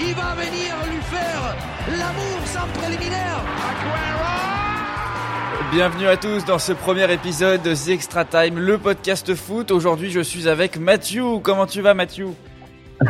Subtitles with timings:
[0.00, 1.56] Il va venir lui faire
[1.90, 3.40] l'amour sans préliminaire.
[5.72, 9.70] Bienvenue à tous dans ce premier épisode de The Extra Time, le podcast foot.
[9.70, 11.24] Aujourd'hui, je suis avec Mathieu.
[11.42, 12.28] Comment tu vas, Mathieu?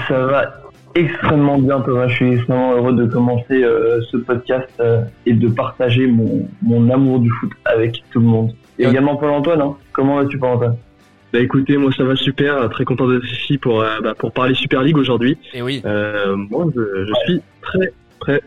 [0.08, 0.52] Ça va
[0.94, 2.06] extrêmement bien, Thomas.
[2.08, 6.90] Je suis extrêmement heureux de commencer euh, ce podcast euh, et de partager mon, mon
[6.90, 8.54] amour du foot avec tout le monde.
[8.78, 9.60] Et Et- également Paul-Antoine.
[9.62, 9.76] Hein.
[9.92, 10.76] Comment vas-tu, Paul-Antoine?
[11.32, 14.54] Bah écoutez, moi ça va super, très content d'être ici pour, euh, bah, pour parler
[14.54, 15.38] Super League aujourd'hui.
[15.54, 18.42] Et oui, Euh, moi je, je suis très très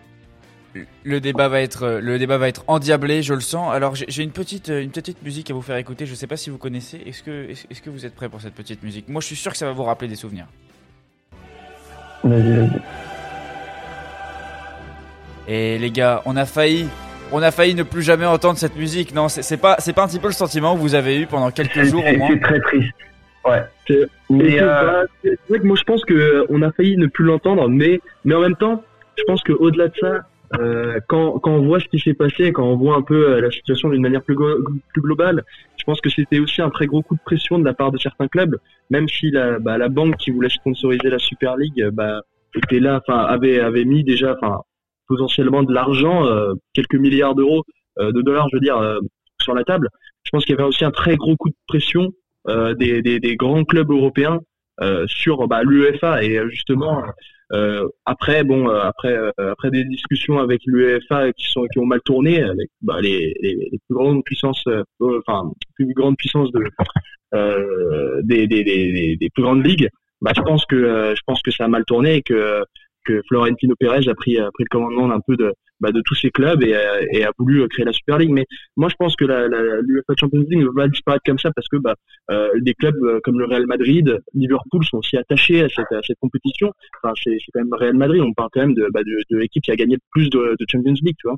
[1.04, 3.74] le débat va être, euh, le débat va être endiablé, je le sens.
[3.74, 6.06] Alors, j'ai une petite, euh, une petite musique à vous faire écouter.
[6.06, 6.98] Je sais pas si vous connaissez.
[7.06, 9.08] Est-ce que, est-ce que vous êtes prêts pour cette petite musique?
[9.08, 10.48] Moi, je suis sûr que ça va vous rappeler des souvenirs.
[12.24, 12.82] Vas-y, vas-y.
[15.48, 16.88] Et les gars, on a failli,
[17.32, 19.14] on a failli ne plus jamais entendre cette musique.
[19.14, 21.52] Non, c'est pas, c'est pas un petit peu le sentiment que vous avez eu pendant
[21.52, 22.28] quelques C'est jours au moins.
[22.32, 22.94] c'est très triste.
[23.46, 23.62] Ouais.
[23.88, 27.24] C'est- euh, c'est vrai que moi je pense que euh, on a failli ne plus
[27.26, 28.84] l'entendre, mais mais en même temps,
[29.18, 30.22] je pense que au-delà de ça,
[30.60, 33.52] euh, quand quand on voit ce qui s'est passé, quand on voit un peu la
[33.52, 34.36] situation d'une manière plus
[34.98, 35.44] globale,
[35.78, 38.00] je pense que c'était aussi un très gros coup de pression de la part de
[38.00, 38.58] certains clubs,
[38.90, 42.22] même si la bah, la banque qui voulait sponsoriser la Super League, bah
[42.56, 44.62] était là, enfin avait avait mis déjà, enfin
[45.08, 47.64] potentiellement de l'argent, euh, quelques milliards d'euros,
[48.00, 49.00] euh, de dollars, je veux dire, euh,
[49.42, 49.90] sur la table.
[50.24, 52.12] Je pense qu'il y avait aussi un très gros coup de pression
[52.48, 54.40] des, des, des grands clubs européens
[55.08, 57.04] sur bah, l'UEFA et justement
[57.54, 62.02] euh, après bon après euh, après des discussions avec l'UEFA qui sont qui ont mal
[62.06, 64.64] tourné avec bah, les, les, les plus grandes puissances
[65.00, 66.64] enfin plus grandes puissances de
[68.24, 69.90] des, des, des, des- plus grandes ligues
[70.22, 72.64] bah je pense que je pense que ça a mal tourné et que
[73.06, 76.16] que Florentino Pérez a pris a pris le commandement d'un peu de bah, de tous
[76.16, 76.76] ces clubs et,
[77.12, 78.46] et a voulu euh, créer la Super League mais
[78.78, 81.52] moi je pense que la, la l'UEFA Champions League ne va pas disparaître comme ça
[81.56, 81.94] parce que bah
[82.32, 86.02] euh, des clubs euh, comme le Real Madrid, Liverpool sont aussi attachés à cette, à
[86.02, 86.72] cette compétition.
[87.04, 88.22] Enfin, c'est c'est quand même Real Madrid.
[88.22, 90.56] On parle quand même de, bah, de, de l'équipe qui a gagné le plus de,
[90.60, 91.38] de Champions League, tu vois.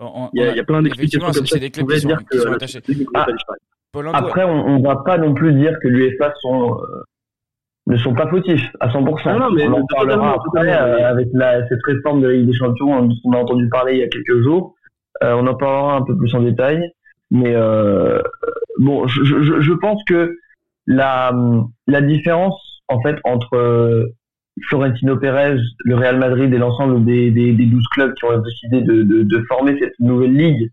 [0.00, 1.60] Il y a, on a- il y a plein d'explications effectivement, comme c'est ça.
[1.60, 2.78] des clubs qui sont, dire qui que sont attachés.
[2.88, 4.18] Ne Ah.
[4.18, 7.02] Après, on, on va pas non plus dire que l'UEFA sont euh,
[7.86, 9.20] ne sont pas fautifs à 100%.
[9.24, 12.46] Ah non, mais on en parlera après euh, avec la, cette réforme de la Ligue
[12.46, 14.74] des Champions dont on a entendu parler il y a quelques jours.
[15.22, 16.92] Euh, on en parlera un peu plus en détail.
[17.30, 18.20] Mais euh,
[18.78, 20.36] bon, je, je, je pense que
[20.86, 21.32] la,
[21.86, 24.06] la différence en fait entre euh,
[24.68, 28.82] Florentino Pérez, le Real Madrid et l'ensemble des, des, des 12 clubs qui ont décidé
[28.82, 30.70] de, de, de former cette nouvelle ligue,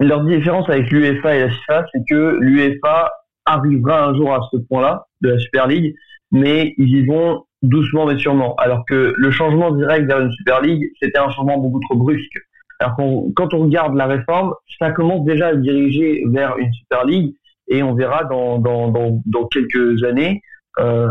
[0.00, 3.12] leur différence avec l'UEFA et la FIFA, c'est que l'UEFA
[3.46, 5.94] arrivera un jour à ce point-là de la Super League,
[6.30, 8.54] mais ils y vont doucement mais sûrement.
[8.56, 12.38] Alors que le changement direct vers une Super League, c'était un changement beaucoup trop brusque.
[12.80, 16.72] Alors qu'on- quand on regarde la réforme, ça commence déjà à se diriger vers une
[16.72, 17.34] Super League
[17.68, 20.42] et on verra dans, dans, dans, dans quelques années
[20.80, 21.08] euh,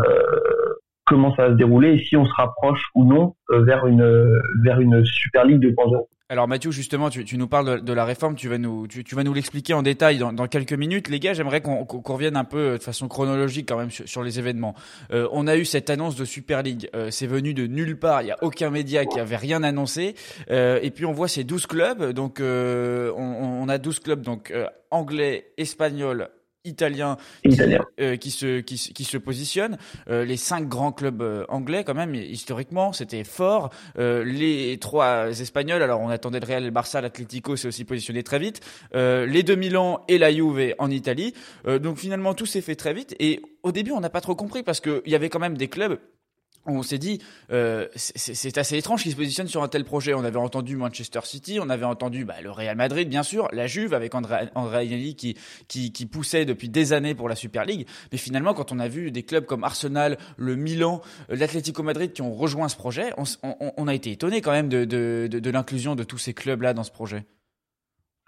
[1.06, 4.38] comment ça va se dérouler et si on se rapproche ou non euh, vers une
[4.62, 6.06] vers une Super League 2.0.
[6.32, 8.86] Alors Mathieu, justement, tu, nous parles de, la réforme, tu vas nous,
[9.34, 11.10] l'expliquer en détail dans, quelques minutes.
[11.10, 14.22] Les gars, j'aimerais qu'on qu'on revienne un peu euh, de façon chronologique quand même sur,
[14.22, 14.74] les événements.
[15.12, 18.22] Euh, on a eu cette annonce de Super League, euh, c'est venu de nulle part,
[18.22, 20.14] il n'y a aucun média qui avait rien annoncé.
[20.50, 23.20] Euh, et puis on voit ces 12 clubs, donc euh, on,
[23.62, 24.54] on a 12 clubs donc
[24.90, 26.30] anglais, espagnol,
[26.64, 27.58] italien qui,
[28.00, 29.78] euh, qui se qui, se- qui se positionnent.
[30.08, 33.70] Euh, les cinq grands clubs euh, anglais, quand même, historiquement, c'était fort.
[33.98, 38.22] Euh, les trois espagnols, alors on attendait le Real le Barça, l'Atlético s'est aussi positionné
[38.22, 38.60] très vite.
[38.94, 41.34] Euh, les deux Milan et la Juve en Italie.
[41.66, 43.16] Euh, donc finalement, tout s'est fait très vite.
[43.18, 45.68] Et au début, on n'a pas trop compris parce qu'il y avait quand même des
[45.68, 45.98] clubs
[46.66, 50.14] on s'est dit, euh, c'est- assez étrange qu'ils se positionnent sur un tel projet.
[50.14, 53.66] On avait entendu Manchester City, on avait entendu bah, le Real Madrid, bien sûr, la
[53.66, 57.86] Juve avec André, Agnelli qui, poussait depuis des années pour la Super League.
[58.12, 62.22] Mais finalement, quand on a vu des clubs comme Arsenal, le Milan, l'Atlético Madrid qui
[62.22, 63.12] ont rejoint ce projet,
[63.76, 67.24] on, a été étonné quand même de, l'inclusion de tous ces clubs-là dans ce projet.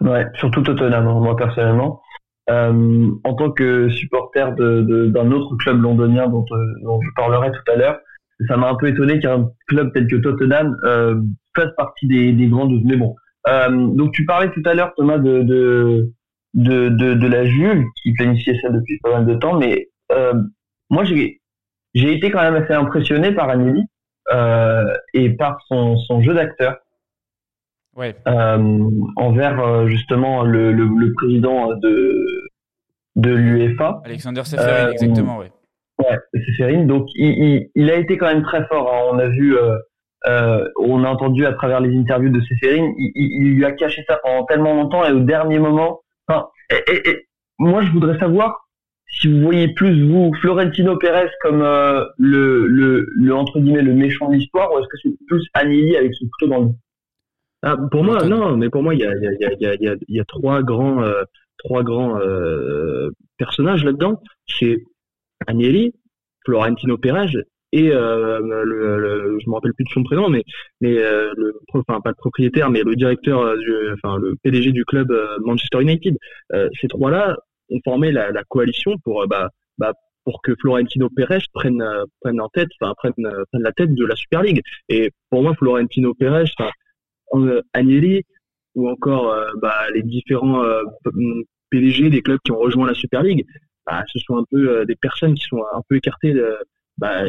[0.01, 2.01] Ouais, surtout Tottenham, hein, moi personnellement.
[2.49, 7.75] Euh, en tant que supporter d'un autre club londonien euh, dont je parlerai tout à
[7.75, 7.99] l'heure,
[8.47, 11.21] ça m'a un peu étonné qu'un club tel que Tottenham euh,
[11.55, 12.81] fasse partie des, des grands 12.
[12.85, 13.15] Mais bon,
[13.47, 16.11] euh, donc tu parlais tout à l'heure Thomas de de,
[16.53, 20.33] de de de la Juve qui planifiait ça depuis pas mal de temps, mais euh,
[20.89, 21.41] moi j'ai
[21.93, 23.49] j'ai été quand même assez impressionné par
[24.33, 24.83] euh,
[25.13, 26.77] et par son son jeu d'acteur
[27.95, 28.13] Ouais.
[28.25, 32.45] envers justement le, le, le président de
[33.15, 34.01] de l'UEFA.
[34.03, 35.51] Alexander Seferin, exactement, ouais.
[36.09, 36.85] Ouais, Seferin.
[36.85, 38.91] Donc il, il, il a été quand même très fort.
[38.93, 39.09] hein.
[39.13, 39.77] On a vu, euh,
[40.27, 44.19] euh, on a entendu à travers les interviews de Seferin, il, lui a caché ça
[44.23, 46.01] pendant tellement longtemps et au dernier moment.
[46.27, 47.27] Enfin, et, et- et
[47.59, 48.67] moi je voudrais savoir
[49.07, 53.93] si vous voyez plus vous Florentino Pérez comme euh, le, le, le entre guillemets le
[53.93, 56.69] méchant de l'histoire ou est-ce que c'est plus Agnelli avec son couteau dans le
[57.63, 59.81] ah, pour moi non mais pour moi il y a y a y a il
[59.83, 61.01] y a, il y a trois grands
[61.59, 62.19] trois grands
[63.37, 64.83] personnages là-dedans c'est
[65.47, 65.93] Agnelli
[66.45, 67.31] Florentino Pérez
[67.71, 70.43] et euh, le, je me rappelle plus de son prénom mais
[70.83, 75.11] euh, le enfin pas le propriétaire mais le directeur du, enfin le PDG du club
[75.43, 76.17] Manchester United
[76.79, 77.35] ces trois là
[77.69, 79.93] ont formé la, coalition pour euh, bah, bah,
[80.23, 83.93] pour que Florentino Pérez prenne euh, prenne en tête, enfin prenne, euh, prenne la tête
[83.93, 84.61] de la Super League.
[84.89, 86.45] Et pour moi, Florentino Pérez,
[87.73, 88.23] Agnelli
[88.75, 90.63] ou encore bah, les différents
[91.69, 93.45] PDG des clubs qui ont rejoint la Super League,
[93.85, 96.57] bah, ce sont un peu des personnes qui sont un peu écartées de,
[96.97, 97.23] bah,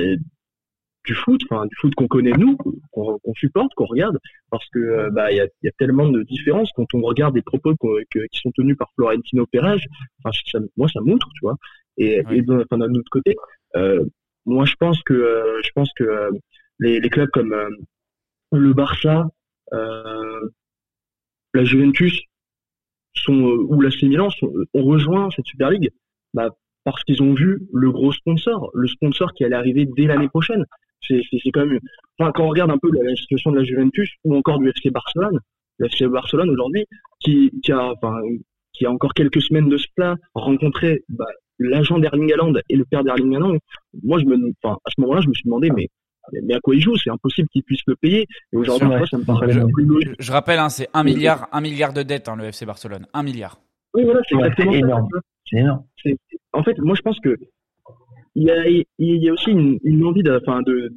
[1.07, 2.59] du foot, enfin du foot qu'on connaît nous,
[2.91, 4.19] qu'on supporte, qu'on regarde,
[4.51, 7.35] parce que euh, bah il y a, y a, tellement de différences quand on regarde
[7.35, 7.75] des propos
[8.11, 9.81] qui sont tenus par Florentino Pérez.
[10.23, 11.57] Enfin, ça, moi ça montre, tu vois.
[11.97, 13.37] Et, et d'un autre côté,
[13.77, 14.05] euh,
[14.45, 16.31] moi je pense que euh, je pense que euh,
[16.81, 17.55] les, les, clubs comme
[18.53, 19.29] le Barça,
[19.73, 22.21] la Juventus
[23.15, 25.91] sont ou la Milan sont, ont rejoint cette Super League
[26.37, 26.51] bah,
[26.85, 30.65] parce qu'ils ont vu le gros sponsor, le sponsor qui allait arriver dès l'année prochaine
[31.09, 31.81] c'est quand même.
[32.19, 34.91] Enfin, quand on regarde un peu la, situation de la Juventus ou encore du FC
[34.91, 35.39] Barcelone,
[35.79, 36.87] le FC Barcelone aujourd'hui,
[37.21, 38.19] qui, qui a, enfin,
[38.73, 41.27] qui a encore quelques semaines de cela rencontré bah,
[41.59, 43.59] l'agent d'Erling Haaland et le père d'Erling Haaland.
[44.03, 45.89] Moi, je me, enfin, à ce moment-là, je me suis demandé, mais
[46.43, 46.97] mais à quoi il joue?
[46.97, 48.27] C'est impossible qu'il puisse le payer.
[48.53, 50.15] Et aujourd'hui, ça me paraît je, plus logique.
[50.19, 53.23] Je rappelle, hein, c'est un milliard, un milliard de dettes, hein, le FC Barcelone, un
[53.23, 53.61] milliard.
[53.95, 55.09] Oui, voilà, c'est exactement énorme.
[56.53, 57.37] En fait, moi, je pense que
[58.37, 58.45] il
[58.99, 60.93] y a, aussi une, envie de, enfin, de,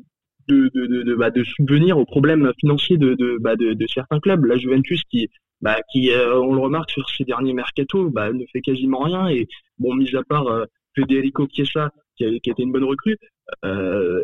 [0.50, 4.44] de, de, de, bah, subvenir aux problèmes financiers de, bah, de, de certains clubs.
[4.46, 5.30] La Juventus qui,
[5.62, 9.30] bah, qui euh, on le remarque sur ces derniers mercato, bah, ne fait quasiment rien.
[9.30, 9.48] Et
[9.78, 13.18] bon, mis à part euh, Federico Chiesa, qui a, une bonne recrue,
[13.64, 14.22] euh,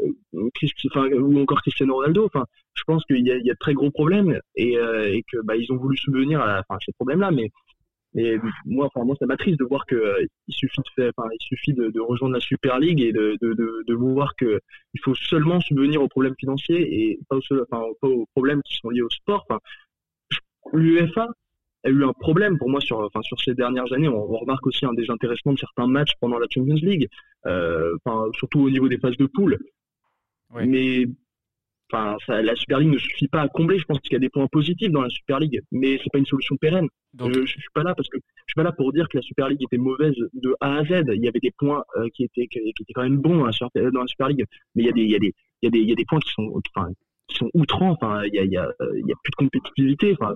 [0.87, 2.25] enfin, ou encore Cristiano Ronaldo.
[2.25, 5.71] Enfin, je pense qu'il y a, de très gros problèmes et, et que bah, ils
[5.71, 7.49] ont voulu subvenir à, enfin, ces problèmes-là, mais
[8.15, 11.27] et moi, enfin, moi, ça m'attriste de voir que euh, il suffit de faire, enfin,
[11.33, 14.61] il suffit de, de, rejoindre la Super League et de, de, de, de voir que
[14.93, 18.77] il faut seulement subvenir aux problèmes financiers et pas aux, enfin, pas aux problèmes qui
[18.77, 19.45] sont liés au sport.
[19.49, 19.59] Enfin,
[20.71, 21.27] l'UEFA
[21.83, 24.07] a eu un problème pour moi sur, enfin, sur ces dernières années.
[24.07, 27.09] On, remarque aussi un désintéressement de certains matchs pendant la Champions League,
[27.45, 29.57] euh, enfin, surtout au niveau des phases de poule.
[30.53, 31.05] Mais
[31.91, 33.77] Enfin, ça, la Super League ne suffit pas à combler.
[33.77, 36.17] Je pense qu'il y a des points positifs dans la Super League, mais c'est pas
[36.17, 36.87] une solution pérenne.
[37.13, 39.17] Donc, je, je, suis pas là parce que je suis pas là pour dire que
[39.17, 41.05] la Super League était mauvaise de A à Z.
[41.13, 43.51] Il y avait des points euh, qui étaient qui, étaient quand même bons hein,
[43.93, 45.67] dans la Super League, mais il y a des il y a des il y
[45.67, 46.89] a des il y a des points qui sont enfin
[47.27, 47.91] qui sont outrants.
[47.91, 50.15] Enfin, il y a il y a il y a plus de compétitivité.
[50.19, 50.33] Enfin,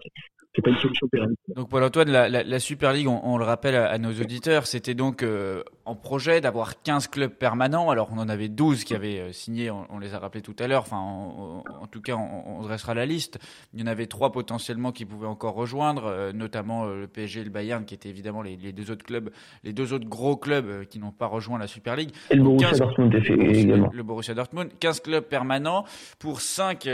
[0.56, 1.36] c'est pas une solution pérenne.
[1.56, 4.12] Donc Paul Antoine, la, la, la Super League, on, on, le rappelle à, à nos
[4.12, 7.92] auditeurs, c'était donc euh, en projet d'avoir 15 clubs permanents.
[7.92, 10.56] Alors on en avait 12 qui avaient euh, signé, on, on, les a rappelés tout
[10.58, 10.82] à l'heure.
[10.82, 13.38] Enfin, en, en, tout cas, on, dressera la liste.
[13.74, 17.44] Il y en avait trois potentiellement qui pouvaient encore rejoindre, euh, notamment le PSG et
[17.44, 19.30] le Bayern, qui étaient évidemment les, les, deux autres clubs,
[19.64, 22.12] les deux autres gros clubs qui n'ont pas rejoint la Super League.
[22.32, 23.92] Et le Borussia 15, Dortmund également.
[23.94, 25.86] Le Borussia Dortmund, 15 clubs permanents
[26.18, 26.88] pour 5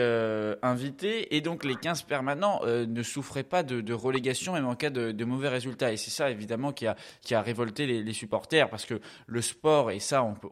[0.62, 5.26] invités, et donc les 15 permanents ne souffraient pas de, relégation même en cas de,
[5.26, 5.92] mauvais résultats.
[5.92, 9.92] Et c'est ça, évidemment, qui a, qui a révolté les, supporters, parce que le sport,
[9.92, 10.50] et ça, on peut,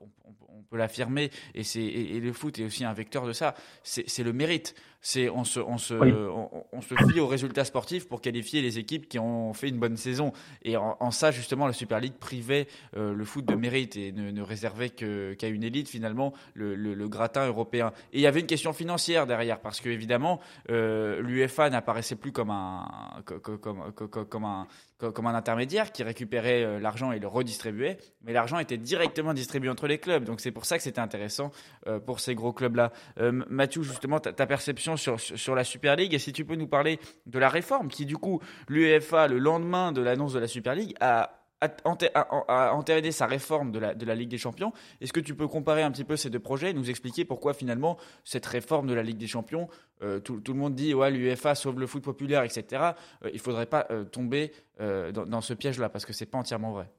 [0.72, 3.53] l'affirmer, et le foot est aussi un vecteur de ça,
[3.84, 4.74] c'est le mérite
[5.05, 6.13] c'est on se, on, se, oui.
[6.13, 9.77] on, on, se fie aux résultats sportifs pour qualifier les équipes qui ont fait une
[9.77, 10.31] bonne saison.
[10.63, 14.13] Et en, en ça, justement, la Super League privait euh, le foot de mérite et
[14.13, 17.91] ne, ne réservait qu'à qu une élite, finalement, le, le, le, gratin européen.
[18.13, 22.31] Et il y avait une question financière derrière, parce que, évidemment, euh, l'UEFA n'apparaissait plus
[22.31, 22.88] comme un,
[23.25, 23.91] comme, comme,
[24.29, 24.67] comme, un,
[24.98, 29.69] comme un intermédiaire qui récupérait euh, l'argent et le redistribuait, mais l'argent était directement distribué
[29.69, 30.24] entre les clubs.
[30.24, 31.51] Donc c'est pour ça que c'était intéressant
[32.05, 32.93] pour ces gros clubs-là.
[33.19, 36.13] Euh, Mathieu, justement, ta, ta perception sur, la Super League.
[36.13, 39.91] Et si tu peux nous parler de la réforme qui, du coup, l'UEFA, le lendemain
[39.91, 44.73] de l'annonce de la Super League, a a sa réforme de la, Ligue des Champions.
[45.01, 47.53] Est-ce que tu peux comparer un petit peu ces deux projets et nous expliquer pourquoi
[47.53, 49.69] finalement cette réforme de la Ligue des Champions,
[50.01, 52.65] euh, tout, le monde dit ouais l'UEFA sauve le foot populaire, etc.
[53.23, 56.38] Euh, il ne faudrait pas euh, tomber dans, dans, ce piège-là parce que c'est pas
[56.38, 56.89] entièrement vrai?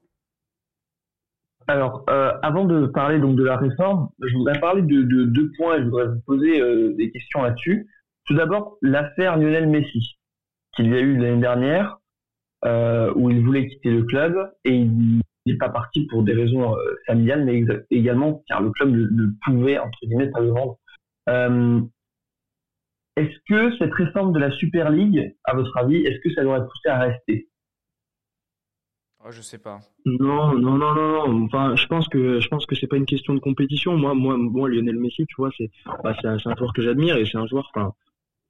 [1.66, 5.50] Alors, euh, avant de parler donc de la réforme, je voudrais parler de, de deux
[5.56, 7.88] points et je voudrais vous poser euh, des questions là-dessus.
[8.26, 10.18] Tout d'abord, l'affaire Lionel Messi,
[10.76, 11.98] qu'il y a eu l'année dernière,
[12.64, 16.74] euh, où il voulait quitter le club et il n'est pas parti pour des raisons
[17.06, 20.78] familiales, mais également car le club ne, pouvait, entre guillemets, pas le vendre.
[23.16, 26.66] Est-ce que cette réforme de la Super League, à votre avis, est-ce que ça devrait
[26.66, 27.48] pousser à rester?
[29.26, 29.80] Oh, je sais pas.
[30.04, 31.44] Non, non, non, non.
[31.46, 33.96] Enfin, je pense que je pense que c'est pas une question de compétition.
[33.96, 35.70] Moi, moi, moi, Lionel Messi, tu vois, c'est
[36.02, 37.94] bah, c'est un, joueur que j'admire et c'est un joueur, enfin,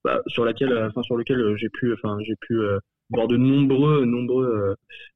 [0.03, 4.05] bah, sur laquelle, enfin, sur lequel j'ai pu, enfin, j'ai pu euh, voir de nombreux,
[4.05, 4.75] nombreux euh,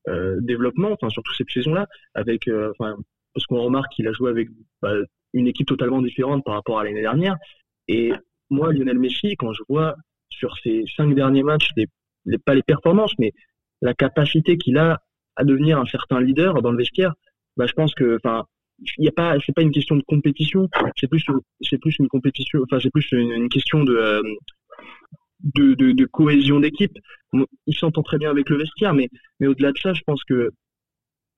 [0.08, 2.96] euh développements, enfin, surtout cette saison-là, avec, enfin,
[3.34, 4.50] parce qu'on remarque qu'il a joué avec
[4.80, 4.94] bah,
[5.32, 7.36] une équipe totalement différente par rapport à l'année dernière.
[7.88, 8.12] Et
[8.48, 9.96] moi, Lionel Messi, quand je vois
[10.30, 11.88] sur ses cinq derniers matchs, les
[12.38, 13.32] pas les performances, mais
[13.80, 15.00] la capacité qu'il a
[15.38, 17.14] à devenir un certain leader dans le vestiaire,
[17.56, 18.44] bah, je pense que, enfin,
[18.98, 21.24] il y a pas, c'est pas une question de compétition, c'est plus,
[21.60, 24.22] c'est plus une compétition, enfin, c'est plus une, question de,
[25.54, 26.96] de, de, cohésion d'équipe.
[27.66, 29.08] Il s'entend très bien avec le vestiaire, mais,
[29.40, 30.50] mais au-delà de ça, je pense que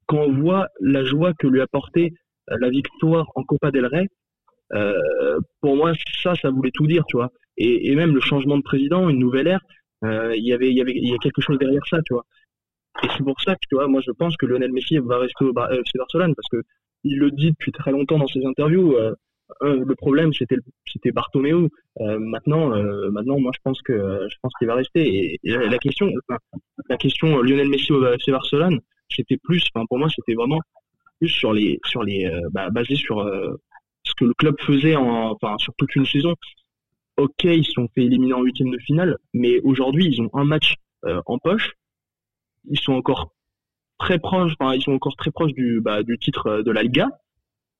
[0.06, 2.12] quand on voit la joie que lui apportait
[2.50, 4.08] euh, la victoire en Copa del Rey,
[4.72, 5.92] euh, pour moi,
[6.22, 7.30] ça, ça voulait tout dire, tu vois.
[7.56, 9.60] Et, même le changement de président, une nouvelle ère,
[10.04, 12.24] euh, il y il y avait, y a quelque chose derrière ça, tu vois.
[13.02, 15.44] Et c'est pour ça que, tu vois, moi, je pense que Lionel Messi va rester
[15.44, 16.62] au FC Barcelone parce que
[17.04, 18.94] il le dit depuis très longtemps dans ses interviews.
[19.62, 20.56] Euh, le problème, c'était
[20.86, 21.68] c'était Bartomeu.
[22.00, 23.94] Euh, maintenant, euh, maintenant, moi, je pense que
[24.30, 25.34] je pense qu'il va rester.
[25.34, 26.10] Et, la, question,
[26.88, 30.60] la question Lionel Messi au FC Barcelone, c'était plus, enfin, pour moi, c'était vraiment
[31.18, 33.28] plus sur les sur les bah, basé sur
[34.04, 36.34] ce que le club faisait en, enfin, sur toute une saison.
[37.16, 40.44] Ok, ils se sont fait éliminer en huitième de finale, mais aujourd'hui, ils ont un
[40.44, 41.72] match en poche
[42.68, 43.32] ils sont encore
[43.98, 46.82] très proches, enfin, ils sont encore très proches du, bah, du titre euh, de la
[46.82, 47.08] Liga.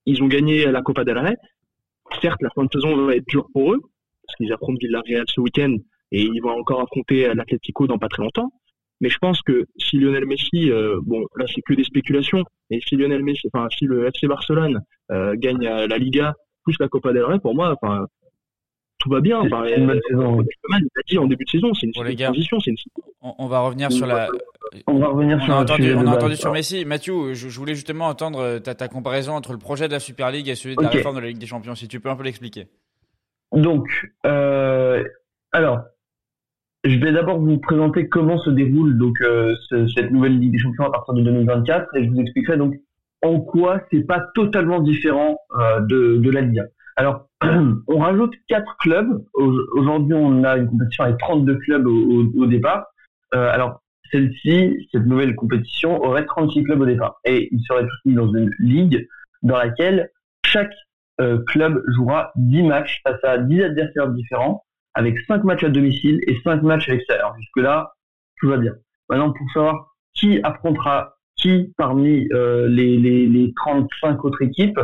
[0.05, 1.35] Ils ont gagné la Copa del Rey.
[2.21, 3.79] Certes, la fin de saison va être dure pour eux,
[4.25, 5.77] parce qu'ils affrontent Villarreal ce week-end
[6.11, 8.51] et ils vont encore affronter l'Atlético dans pas très longtemps.
[8.99, 12.79] Mais je pense que si Lionel Messi, euh, bon, là c'est que des spéculations, mais
[12.81, 16.33] si Lionel Messi, enfin si le FC Barcelone euh, gagne la Liga
[16.63, 18.05] plus la Copa del Rey, pour moi, enfin
[19.01, 19.41] tout va bien.
[19.43, 20.41] Une bonne saison.
[20.41, 22.77] Il a dit en début de saison, c'est une, transition, c'est une...
[23.21, 24.29] On, va revenir sur la,
[24.87, 26.85] on va revenir on sur a entendu, on a entendu sur Messi.
[26.85, 30.31] Mathieu, je, voulais justement entendre euh, ta, ta, comparaison entre le projet de la Super
[30.31, 32.15] League et celui de la réforme de la Ligue des Champions, si tu peux un
[32.15, 32.67] peu l'expliquer.
[33.51, 33.87] Donc,
[34.25, 35.03] euh,
[35.51, 35.81] alors,
[36.83, 40.85] je vais d'abord vous présenter comment se déroule donc euh, cette nouvelle Ligue des Champions
[40.85, 42.75] à partir de 2024 et je vous expliquerai donc
[43.21, 46.63] en quoi c'est pas totalement différent euh, de, de la Ligue
[46.95, 47.27] Alors,
[47.87, 49.23] on rajoute quatre clubs.
[49.33, 52.85] Aujourd'hui, on a une compétition avec 32 clubs au, départ.
[53.33, 53.81] Euh, alors,
[54.11, 57.19] celle-ci, cette nouvelle compétition, aurait 36 clubs au départ.
[57.25, 59.07] Et ils seraient tous mis dans une ligue
[59.41, 60.09] dans laquelle
[60.45, 60.73] chaque
[61.19, 66.19] euh, club jouera 10 matchs face à 10 adversaires différents, avec 5 matchs à domicile
[66.27, 67.33] et 5 matchs à l'extérieur.
[67.37, 67.93] Jusque-là,
[68.39, 68.73] tout va bien.
[69.09, 74.79] Maintenant, pour savoir qui affrontera qui parmi euh, les 35 autres équipes,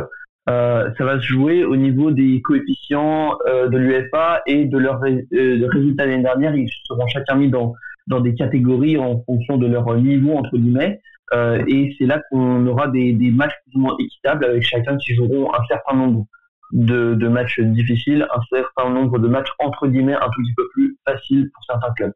[0.48, 5.02] euh, ça va se jouer au niveau des coefficients euh, de l'UFA et de leurs
[5.04, 6.54] euh, résultats l'année dernière.
[6.54, 7.74] Ils seront chacun mis dans
[8.06, 11.00] dans des catégories en fonction de leur niveau entre guillemets.
[11.34, 14.96] Euh, et c'est là qu'on aura des, des matchs plus ou moins équitables avec chacun
[14.96, 16.24] qui joueront un certain nombre
[16.72, 20.68] de, de matchs difficiles, un certain nombre de matchs entre guillemets un tout petit peu
[20.72, 22.12] plus faciles pour certains clubs.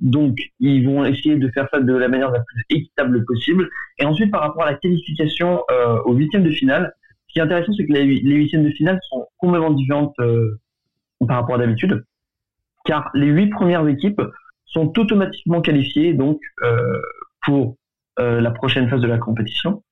[0.00, 3.68] Donc, ils vont essayer de faire ça de la manière la plus équitable possible.
[3.98, 6.92] Et ensuite, par rapport à la qualification euh, au huitième de finale,
[7.28, 10.58] ce qui est intéressant, c'est que les, les huitièmes de finale sont complètement différentes euh,
[11.26, 12.04] par rapport à d'habitude,
[12.84, 14.22] car les huit premières équipes
[14.64, 17.00] sont automatiquement qualifiés donc euh,
[17.44, 17.76] pour
[18.18, 19.82] euh, la prochaine phase de la compétition.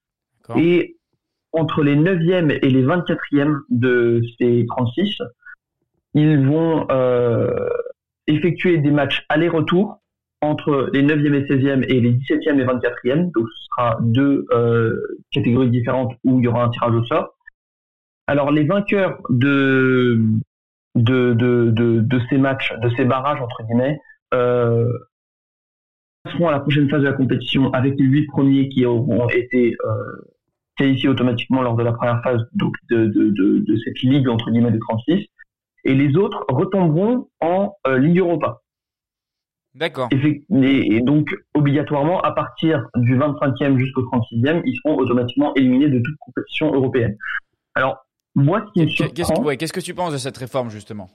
[0.56, 0.96] Et
[1.52, 5.18] entre les 9e et les 24e de ces 36,
[6.14, 6.86] ils vont
[8.28, 10.00] effectuer des matchs aller-retour
[10.42, 13.32] entre les 9e et 16e et les 17e et 24e.
[13.32, 15.00] Donc ce sera deux euh,
[15.32, 17.36] catégories différentes où il y aura un tirage au sort.
[18.26, 20.20] Alors les vainqueurs de
[20.96, 23.98] de, de, de, ces matchs, de ces barrages entre guillemets,
[24.34, 24.90] euh,
[26.24, 29.76] passeront à la prochaine phase de la compétition avec les huit premiers qui auront été
[29.84, 29.90] euh,
[30.76, 34.78] qualifiés automatiquement lors de la première phase donc de, de, cette ligue entre guillemets de
[34.78, 35.26] 36
[35.84, 38.62] et les autres retomberont en euh, Ligue Europa.
[39.76, 40.08] D'accord.
[40.10, 46.16] Et, donc obligatoirement à partir du 25e jusqu'au 36e, ils seront automatiquement éliminés de toute
[46.18, 47.16] compétition européenne.
[47.74, 51.10] Alors moi, ce qui me surprend, qu'est-ce que tu penses de cette réforme justement?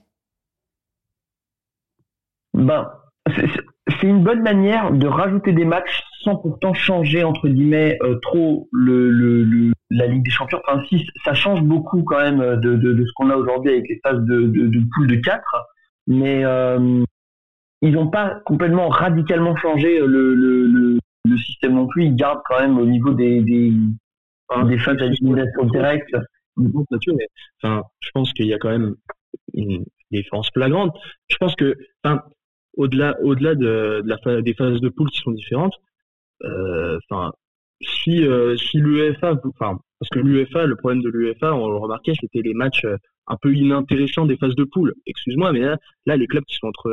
[2.54, 2.88] Ben
[3.88, 8.68] c'est une bonne manière de rajouter des matchs sans pourtant changer entre guillemets euh, trop
[8.72, 10.60] le, le, le, la Ligue des Champions.
[10.66, 13.88] Enfin, si ça change beaucoup quand même de, de, de ce qu'on a aujourd'hui avec
[13.88, 15.42] les phases de, de, de poule de 4,
[16.06, 17.04] mais euh,
[17.82, 22.06] ils n'ont pas complètement radicalement changé le, le, le, système non plus.
[22.06, 23.72] Ils gardent quand même au niveau des, des,
[24.64, 24.96] des phases
[25.72, 26.16] directe.
[27.62, 28.94] enfin, je pense qu'il y a quand même
[29.54, 30.96] une différence flagrante.
[31.28, 32.22] Je pense que, enfin,
[32.76, 35.74] au-delà au-delà de, la des phases de poule qui sont différentes,
[36.44, 37.32] enfin,
[37.80, 38.24] si
[38.56, 42.54] si l'UEFA, enfin, parce que l'UEFA, le problème de l'UEFA, on le remarquait, c'était les
[42.54, 42.84] matchs
[43.28, 44.94] un peu inintéressants des phases de poule.
[45.06, 46.90] Excuse-moi, mais là, là, les clubs qui sont entre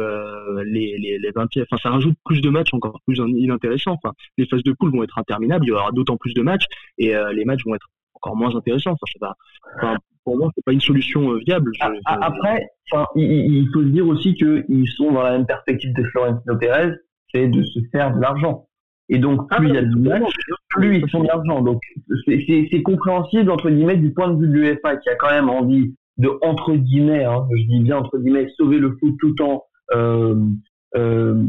[0.63, 3.97] les, les, les 20 enfin, ça rajoute plus de matchs encore plus inintéressants.
[4.03, 6.65] Enfin, les phases de poule vont être interminables, il y aura d'autant plus de matchs
[6.99, 8.91] et les matchs vont être encore moins intéressants.
[8.91, 9.33] Enfin, je pas.
[9.77, 11.71] Enfin, pour moi, c'est pas une solution viable.
[12.05, 16.55] Après, enfin, il, faut se dire aussi qu'ils sont dans la même perspective de Florentino
[16.57, 16.91] Pérez,
[17.33, 18.68] c'est de se faire de l'argent.
[19.09, 20.33] Et donc, ah, plus il y a de matchs,
[20.69, 21.61] plus ils font de l'argent.
[21.61, 21.81] Donc,
[22.27, 25.95] c'est compréhensible, entre guillemets, du point de vue de l'UEFA, qui a quand même envie
[26.17, 29.63] de, entre guillemets, hein, je dis bien entre guillemets, sauver le foot tout en
[29.95, 30.35] euh,
[30.95, 31.43] euh,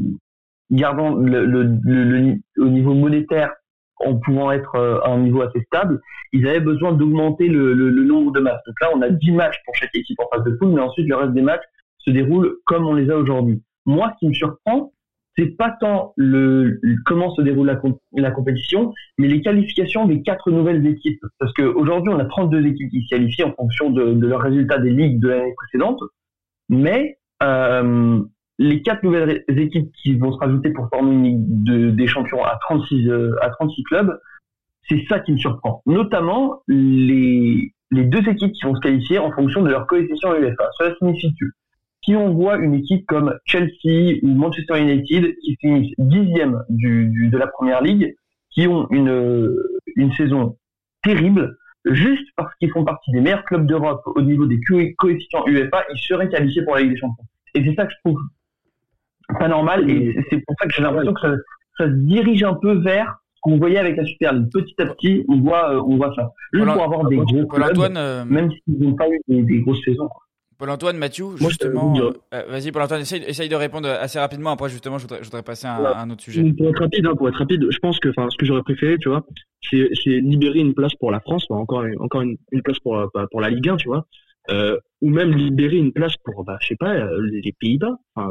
[0.70, 3.52] gardant le, le, le, au niveau monétaire
[3.98, 6.00] en pouvant être euh, à un niveau assez stable,
[6.32, 7.74] ils avaient besoin d'augmenter le,
[8.04, 8.62] nombre de matchs.
[8.66, 11.08] Donc là, on a 10 matchs pour chaque équipe en phase de poule, mais ensuite,
[11.08, 11.64] le reste des matchs
[11.98, 13.62] se déroulent comme on les a aujourd'hui.
[13.84, 14.92] Moi, ce qui me surprend,
[15.36, 17.66] c'est pas tant le, comment se déroule
[18.12, 21.24] la, compétition, mais les qualifications des quatre nouvelles équipes.
[21.38, 24.78] Parce qu'aujourd'hui, on a 32 équipes qui se qualifient en fonction de, de leurs résultats
[24.78, 26.00] des ligues de l'année précédente.
[26.68, 28.20] Mais euh,
[28.58, 32.44] les quatre nouvelles équipes qui vont se rajouter pour former une ligue de, des champions
[32.44, 34.20] à 36 euh, à 36 clubs,
[34.88, 35.82] c'est ça qui me surprend.
[35.86, 40.64] Notamment les les deux équipes qui vont se qualifier en fonction de leur coefficient UEFA.
[40.78, 41.46] Cela signifie que
[42.04, 47.28] si on voit une équipe comme Chelsea ou Manchester United qui finissent dixième du, du,
[47.28, 48.14] de la première ligue,
[48.50, 49.54] qui ont une,
[49.96, 50.56] une saison
[51.02, 54.60] terrible, juste parce qu'ils font partie des meilleurs clubs d'Europe au niveau des
[54.98, 57.24] coefficients UEFA, ils seraient qualifiés pour la Ligue des Champions.
[57.54, 58.20] Et c'est ça que je trouve
[59.38, 59.88] pas normal.
[59.88, 61.34] Et c'est pour ça que j'ai l'impression que ça,
[61.78, 64.50] ça, se dirige un peu vers ce qu'on voyait avec la Super League.
[64.52, 66.32] Petit à petit, on voit, euh, on voit ça.
[66.52, 69.82] Juste pour avoir des gros clubs, euh, même s'ils n'ont pas eu des, des grosses
[69.84, 70.08] saisons.
[70.60, 74.50] Paul-Antoine, Mathieu, justement, euh, vas-y Paul-Antoine, essaye, de répondre assez rapidement.
[74.50, 76.44] Après, justement, je voudrais, je voudrais passer à un, autre sujet.
[76.52, 79.08] Pour être rapide, hein, pour être rapide, je pense que, ce que j'aurais préféré, tu
[79.08, 79.24] vois,
[79.70, 83.48] c'est, libérer une place pour la France, encore, encore une, place pour, euh, pour la
[83.48, 84.04] Ligue 1, tu vois,
[84.50, 87.96] euh, ou même libérer une place pour, bah, je sais pas, les Pays-Bas.
[88.14, 88.30] Enfin,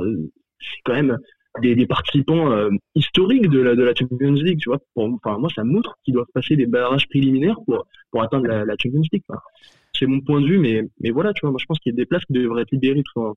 [0.60, 1.18] c'est quand même
[1.63, 4.78] des, des participants historiques de la, de la Champions League, tu vois.
[4.96, 8.76] enfin, moi, ça montre qu'ils doivent passer des barrages préliminaires pour, pour atteindre la, la
[8.78, 9.24] Champions League
[10.00, 11.96] c'est mon point de vue, mais, mais voilà, tu vois, moi je pense qu'il y
[11.96, 13.34] a des places qui devraient être libérées en,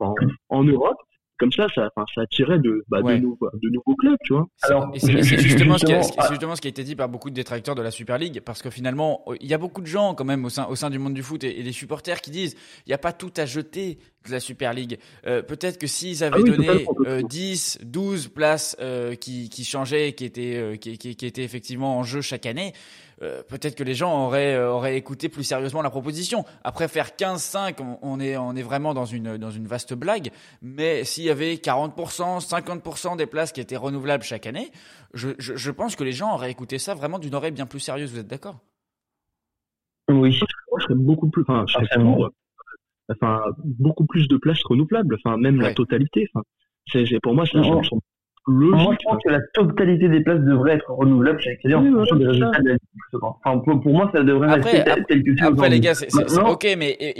[0.48, 0.98] en Europe
[1.42, 4.46] comme ça, ça, ça attirait de, bah, de, nouveaux, de, nouveaux clubs, tu vois.
[4.62, 7.34] Alors, c'est justement, ce qui a, justement ce qui a été dit par beaucoup de
[7.34, 10.24] détracteurs de la Super League, parce que finalement, il y a beaucoup de gens quand
[10.24, 12.54] même au sein, au sein du monde du foot et, des supporters qui disent,
[12.86, 15.00] il n'y a pas tout à jeter de la Super League.
[15.26, 20.12] Euh, Peut-être que s'ils avaient ah donné euh, 10, 12 places euh, qui, qui changeaient,
[20.12, 22.72] qui étaient, euh, qui, qui, qui étaient effectivement en jeu chaque année,
[23.22, 26.44] euh, peut-être que les gens auraient, euh, auraient écouté plus sérieusement la proposition.
[26.64, 30.30] Après faire 15-5, on, est, on est vraiment dans une, dans une vaste blague.
[30.60, 34.70] Mais s'il y avait 40%, 50% des places qui étaient renouvelables chaque année,
[35.14, 37.80] je, je, je, pense que les gens auraient écouté ça vraiment d'une oreille bien plus
[37.80, 38.12] sérieuse.
[38.12, 38.58] Vous êtes d'accord?
[40.10, 40.32] Oui.
[40.32, 42.02] Je serais beaucoup plus, enfin, je serais
[43.08, 46.28] enfin, beaucoup plus de places renouvelables, enfin, même la totalité.
[46.34, 46.44] Enfin,
[46.90, 47.60] c'est, pour moi, ça,
[48.48, 51.92] je, moi, je pense que la totalité des places devrait être renouvelable chaque année en
[51.92, 52.76] fonction des résultats de la
[53.20, 57.14] enfin, pour, pour, moi, ça devrait rester tel que Après, les gars, c'est ok, mais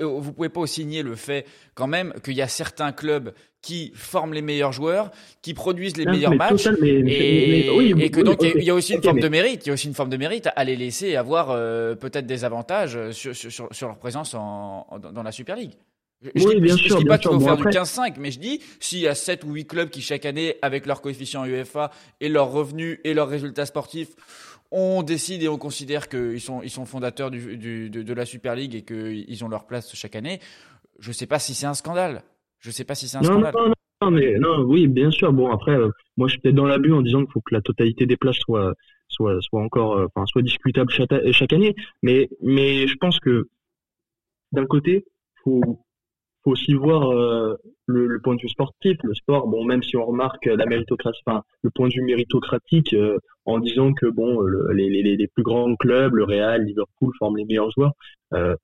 [0.00, 3.32] euh, vous pouvez pas aussi nier le fait quand même qu'il y a certains clubs
[3.62, 5.10] qui forment les meilleurs joueurs,
[5.42, 9.28] qui produisent les meilleurs matchs, et, que donc il y, a aussi une forme de
[9.28, 9.64] mérite.
[9.64, 12.44] Il y a aussi une forme de mérite à les laisser avoir euh, peut-être des
[12.44, 15.74] avantages sur, sur, sur, leur présence en, dans la Super League.
[16.34, 18.60] Je, oui, dis, bien sûr, dis pas qu'il faut faire du 15-5, mais je dis,
[18.80, 22.28] s'il y a 7 ou 8 clubs qui chaque année, avec leur coefficient UEFA et
[22.28, 24.16] leurs revenus et leurs résultats sportifs,
[24.70, 28.24] on décide et on considère qu'ils sont, ils sont fondateurs du, du, de, de, la
[28.24, 30.40] Super League et qu'ils ont leur place chaque année,
[30.98, 32.22] je sais pas si c'est un scandale.
[32.60, 33.52] Je sais pas si c'est un scandale.
[33.54, 35.32] Non, non, non, mais non, oui, bien sûr.
[35.32, 38.06] Bon, après, euh, moi, je suis dans l'abus en disant qu'il faut que la totalité
[38.06, 38.74] des places soit,
[39.08, 41.74] soit, soit encore, euh, enfin, soit discutable chaque, chaque année.
[42.02, 43.48] Mais, mais je pense que
[44.52, 45.04] d'un côté,
[45.42, 45.84] faut
[46.44, 49.48] faut aussi voir euh, le, le, point de vue sportif, le sport.
[49.48, 53.58] Bon, même si on remarque la méritocratie, enfin, le point de vue méritocratique, euh, en
[53.58, 54.40] disant que bon,
[54.72, 57.92] les, les, les, plus grands clubs, le Real, Liverpool, forment les meilleurs joueurs.
[58.34, 58.54] Euh,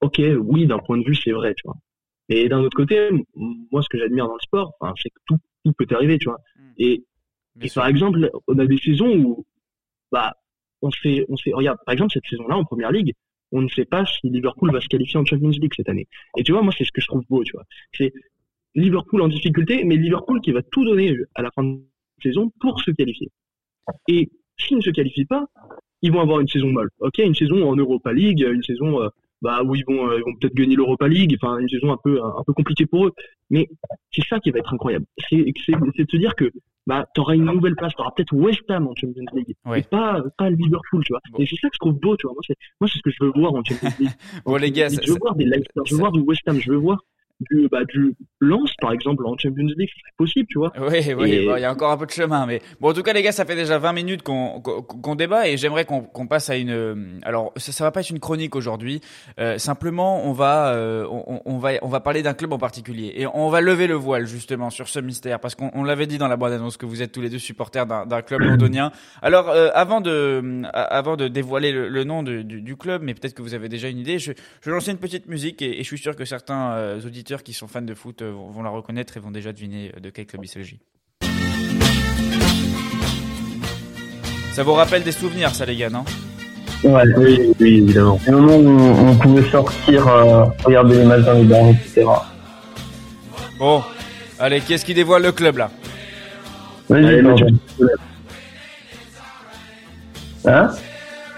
[0.00, 1.76] ok, oui, d'un point de vue, c'est vrai, tu vois.
[2.28, 5.72] Et d'un autre côté, moi, ce que j'admire dans le sport, c'est que tout, tout
[5.72, 6.38] peut arriver, tu vois.
[6.56, 6.72] Mm.
[6.78, 7.04] Et,
[7.62, 9.44] et par exemple, on a des saisons où,
[10.12, 10.34] bah,
[10.82, 13.14] on fait, on fait, regarde, par exemple, cette saison-là, en première ligue,
[13.52, 16.06] on ne sait pas si Liverpool va se qualifier en Champions League cette année.
[16.36, 17.64] Et tu vois, moi, c'est ce que je trouve beau, tu vois.
[17.92, 18.12] C'est
[18.74, 21.80] Liverpool en difficulté, mais Liverpool qui va tout donner à la fin de
[22.22, 23.30] saison pour se qualifier.
[24.08, 25.46] Et s'ils ne se qualifient pas,
[26.02, 26.90] ils vont avoir une saison molle.
[27.00, 29.08] Ok, une saison en Europa League, une saison euh,
[29.42, 31.98] bah où ils vont, euh, ils vont peut-être gagner l'Europa League, enfin une saison un
[32.02, 33.12] peu un peu compliquée pour eux.
[33.50, 33.68] Mais
[34.12, 35.06] c'est ça qui va être incroyable.
[35.28, 36.50] C'est de se dire que
[36.90, 39.78] bah, t'auras une nouvelle place, t'auras peut-être West Ham en Champions League, Oui.
[39.78, 41.20] et pas, pas Liverpool, tu vois.
[41.32, 41.38] Bon.
[41.38, 42.34] Et c'est ça que je trouve beau, tu vois.
[42.34, 44.10] Moi, c'est, moi, c'est ce que je veux voir en Champions League.
[44.44, 46.42] Bon, les gars, je ça- veux ça- voir des Leicester, je veux voir du West
[46.48, 46.98] Ham, je veux voir
[47.50, 50.72] du, bah, du Lens, par exemple, en Champions League, c'est possible, tu vois.
[50.78, 52.92] Oui, oui, Et- bon, il y a encore un peu de chemin, mais bon, en
[52.92, 56.02] tout cas, les gars, ça fait déjà 20 minutes qu'on qu'on débat et j'aimerais qu'on
[56.02, 57.18] qu'on passe à une.
[57.22, 59.00] Alors, ça, ça va pas être une chronique aujourd'hui.
[59.38, 63.12] Euh, simplement, on va, euh, on, on va, on va parler d'un club en particulier
[63.16, 66.18] et on va lever le voile justement sur ce mystère parce qu'on on l'avait dit
[66.18, 68.90] dans la bande annonce que vous êtes tous les deux supporters d'un club londonien.
[69.22, 73.14] Alors, euh, avant de, avant de dévoiler le, le nom de- du, du club, mais
[73.14, 75.78] peut-être que vous avez déjà une idée, je, je vais lancer une petite musique et,
[75.78, 77.00] et je suis sûr que certains euh,
[77.30, 79.92] auditeurs qui sont fans de foot euh, vont, vont la reconnaître et vont déjà deviner
[79.96, 80.80] euh, de quel club il s'agit.
[84.52, 86.04] Ça vous rappelle des souvenirs, ça, les gars, non?
[86.82, 88.18] Ouais, Oui, oui, évidemment.
[88.26, 92.04] le moment où on, pouvait sortir, euh, regarder les matchs dans les bars, etc.
[93.58, 93.82] Bon,
[94.40, 95.70] allez, qui est-ce qui dévoile le club, là?
[96.88, 97.22] Vas-y.
[97.22, 97.46] Mathieu.
[100.46, 100.70] Hein?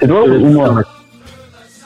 [0.01, 0.83] C'est toi ou moi?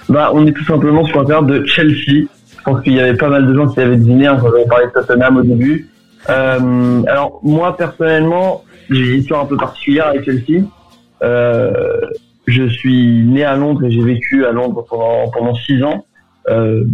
[0.09, 2.29] Bah, on est tout simplement sur un de Chelsea.
[2.67, 4.67] Je pense qu'il y avait pas mal de gens qui avaient deviné hein, quand j'avais
[4.67, 5.89] parlé de Tottenham au début.
[6.29, 10.65] Euh, alors, moi, personnellement, j'ai une histoire un peu particulière avec Chelsea.
[11.23, 12.01] Euh,
[12.49, 16.07] je suis né à Londres et j'ai vécu à Londres pendant, six ans.
[16.49, 16.85] Euh,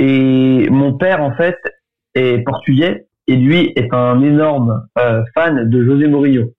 [0.00, 1.58] et mon père, en fait,
[2.16, 4.88] est portugais et lui est un énorme
[5.34, 6.52] fan de José Mourinho.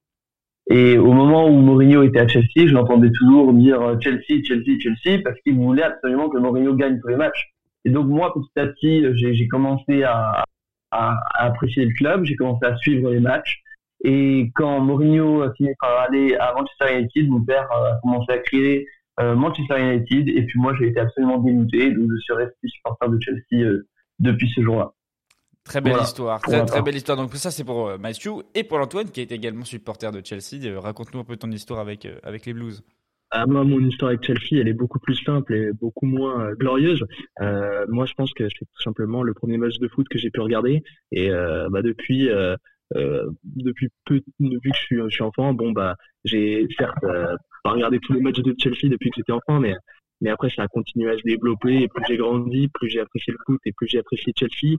[0.69, 5.19] Et au moment où Mourinho était à Chelsea, je l'entendais toujours dire Chelsea, Chelsea, Chelsea,
[5.21, 7.52] parce qu'il voulait absolument que Mourinho gagne tous les matchs.
[7.85, 10.45] Et donc moi, petit à petit, j'ai j'ai commencé à,
[10.91, 13.61] à, à apprécier le club, j'ai commencé à suivre les matchs.
[14.03, 18.31] Et quand Mourinho a fini par aller à Manchester United, mon père euh, a commencé
[18.33, 18.87] à crier
[19.19, 23.09] euh, Manchester United, et puis moi j'ai été absolument dégoûté, donc je suis resté supporter
[23.09, 23.87] de Chelsea euh,
[24.19, 24.91] depuis ce jour-là.
[25.63, 27.17] Très belle Voilà, histoire, très, très belle histoire.
[27.17, 30.65] Donc ça, c'est pour euh, Matthew et pour Antoine, qui est également supporter de Chelsea.
[30.65, 32.83] Euh, Raconte-nous un peu ton histoire avec, euh, avec les Blues.
[33.35, 36.55] Ah, moi, mon histoire avec Chelsea, elle est beaucoup plus simple et beaucoup moins euh,
[36.55, 37.03] glorieuse.
[37.41, 40.29] Euh, moi, je pense que c'est tout simplement le premier match de foot que j'ai
[40.29, 40.83] pu regarder.
[41.11, 42.55] Et euh, bah, depuis, euh,
[42.95, 47.35] euh, depuis peu, depuis que je suis, je suis enfant, bon bah, j'ai certes euh,
[47.63, 49.73] pas regardé tous les matchs de Chelsea depuis que j'étais enfant, mais
[50.21, 51.81] mais après ça a continué à se développer.
[51.81, 54.77] Et plus j'ai grandi, plus j'ai apprécié le foot et plus j'ai apprécié Chelsea.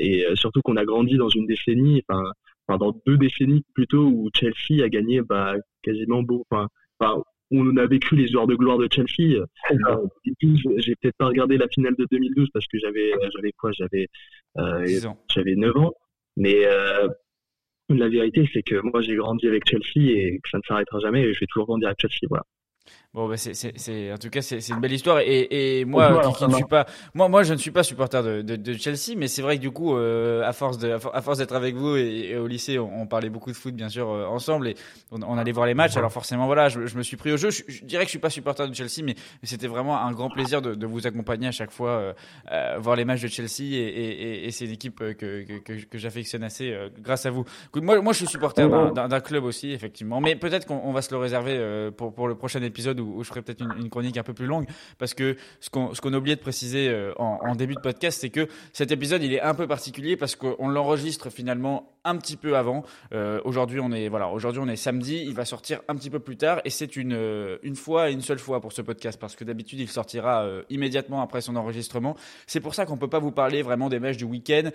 [0.00, 2.22] Et surtout qu'on a grandi dans une décennie, enfin,
[2.66, 7.76] enfin dans deux décennies plutôt où Chelsea a gagné bah quasiment beau, enfin, enfin on
[7.76, 9.38] a vécu les heures de gloire de Chelsea.
[9.70, 10.06] Euh,
[10.76, 14.08] j'ai peut-être pas regardé la finale de 2012 parce que j'avais, euh, j'avais quoi, j'avais,
[14.58, 15.18] euh, 10 ans.
[15.32, 15.94] j'avais 9 ans.
[16.36, 17.08] Mais euh,
[17.88, 21.22] la vérité, c'est que moi, j'ai grandi avec Chelsea et que ça ne s'arrêtera jamais.
[21.22, 22.26] Et je vais toujours grandir avec Chelsea.
[22.28, 22.44] Voilà.
[23.14, 25.20] Bon, bah, c'est, en tout cas, c'est, c'est une belle histoire.
[25.20, 28.42] Et, et moi, qui, ne suis pas, moi, moi, je ne suis pas supporter de,
[28.42, 31.16] de, de Chelsea, mais c'est vrai que du coup, euh, à force de, à for-
[31.16, 33.74] à force d'être avec vous et, et au lycée, on, on parlait beaucoup de foot,
[33.74, 34.74] bien sûr, euh, ensemble, et
[35.10, 35.96] on, on allait voir les matchs.
[35.96, 37.48] Alors forcément, voilà, je, je me suis pris au jeu.
[37.50, 40.28] Je, je dirais que je suis pas supporter de Chelsea, mais, c'était vraiment un grand
[40.28, 42.12] plaisir de, de vous accompagner à chaque fois, euh,
[42.52, 45.98] euh, voir les matchs de Chelsea, et, et, c'est une équipe que, que, que, que
[45.98, 47.46] j'affectionne assez grâce à vous.
[47.68, 51.00] Écoute, moi, moi, je suis supporter d'un, club aussi, effectivement, mais peut-être qu'on on va
[51.00, 54.22] se le réserver pour, pour le prochain épisode où, je ferai peut-être une, chronique un
[54.22, 54.66] peu plus longue,
[54.98, 58.48] parce que ce qu'on a oublié de préciser euh, en, début de podcast, c'est que
[58.72, 62.84] cet épisode il est un peu particulier parce qu'on l'enregistre finalement un petit peu avant.
[63.12, 66.20] Euh, aujourd'hui on est voilà, aujourd'hui on est samedi, il va sortir un petit peu
[66.20, 69.18] plus tard et c'est une euh, une fois et une seule fois pour ce podcast
[69.20, 72.16] parce que d'habitude il sortira immédiatement après son enregistrement.
[72.46, 74.70] C'est pour ça qu'on peut pas vous parler vraiment des matchs du week-end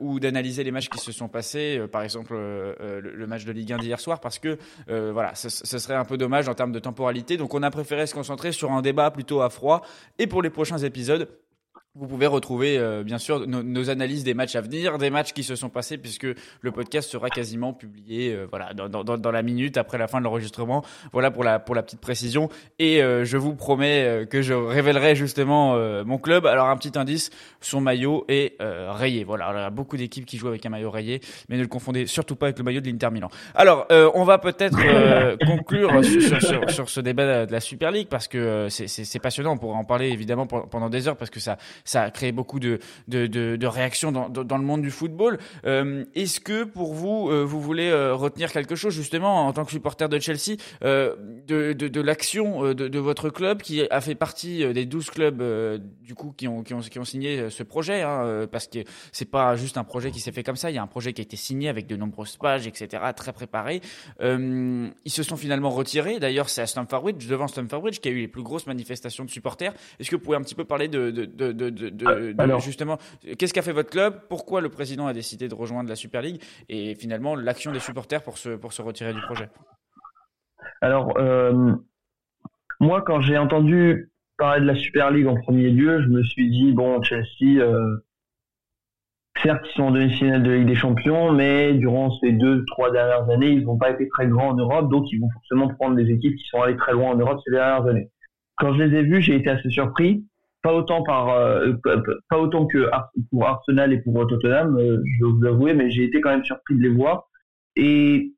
[0.00, 3.78] ou d'analyser les matchs qui se sont passés, par exemple le, match de Ligue 1
[3.78, 7.33] d'hier soir parce que voilà, ce serait un peu dommage en termes de temporalité.
[7.36, 9.82] Donc on a préféré se concentrer sur un débat plutôt à froid.
[10.18, 11.28] Et pour les prochains épisodes,
[11.96, 15.32] vous pouvez retrouver euh, bien sûr nos, nos analyses des matchs à venir, des matchs
[15.32, 16.26] qui se sont passés, puisque
[16.60, 20.18] le podcast sera quasiment publié euh, voilà dans, dans, dans la minute après la fin
[20.18, 20.84] de l'enregistrement.
[21.12, 22.48] Voilà pour la pour la petite précision.
[22.80, 26.46] Et euh, je vous promets euh, que je révélerai justement euh, mon club.
[26.46, 27.30] Alors un petit indice,
[27.60, 29.22] son maillot est euh, rayé.
[29.22, 31.62] Voilà, Alors, il y a beaucoup d'équipes qui jouent avec un maillot rayé, mais ne
[31.62, 33.28] le confondez surtout pas avec le maillot de l'Inter Milan.
[33.54, 37.60] Alors euh, on va peut-être euh, conclure sur, sur, sur, sur ce débat de la
[37.60, 39.52] Super League parce que c'est- passionnant.
[39.52, 42.60] On pourra en parler évidemment pendant des heures parce que ça ça a créé beaucoup
[42.60, 45.38] de, de, de, réactions dans, dans le monde du football.
[45.66, 49.64] Euh, Est-ce que pour vous, euh, vous voulez euh, retenir quelque chose justement en tant
[49.64, 54.86] que supporter de Chelsea de, de, l'action de, votre club qui a fait partie des
[54.86, 55.42] 12 clubs
[56.02, 58.78] du coup qui ont, qui ont, qui ont signé ce projet hein, parce que
[59.12, 61.12] c'est pas juste un projet qui s'est fait comme ça, il y a un projet
[61.12, 63.80] qui a été signé avec de nombreuses pages, etc., très préparé.
[64.20, 66.18] Ils se sont finalement retirés.
[66.18, 69.24] D'ailleurs, c'est à Stamford Bridge, devant Stamford Bridge, qui a eu les plus grosses manifestations
[69.24, 69.74] de supporters.
[69.98, 71.10] Est-ce que vous pouvez un petit peu parler de,
[71.74, 72.98] de, de, ah, justement,
[73.38, 74.14] qu'est-ce qu'a fait votre club?
[74.28, 76.40] Pourquoi le président a décidé de rejoindre la Super League?
[76.68, 79.48] Et finalement, l'action des supporters pour se, pour se retirer du projet.
[80.80, 81.72] Alors, euh,
[82.80, 86.50] moi, quand j'ai entendu parler de la Super League en premier lieu, je me suis
[86.50, 88.04] dit, bon, Chelsea, euh,
[89.42, 93.28] certes, ils sont en demi-finale de Ligue des Champions, mais durant ces deux, trois dernières
[93.30, 96.10] années, ils n'ont pas été très grands en Europe, donc ils vont forcément prendre des
[96.10, 98.10] équipes qui sont allées très loin en Europe ces dernières années.
[98.56, 100.24] Quand je les ai vus, j'ai été assez surpris
[100.64, 101.74] pas autant par euh,
[102.30, 102.88] pas autant que
[103.30, 106.44] pour Arsenal et pour Tottenham, euh, je dois vous avouer, mais j'ai été quand même
[106.44, 107.28] surpris de les voir.
[107.76, 108.32] Et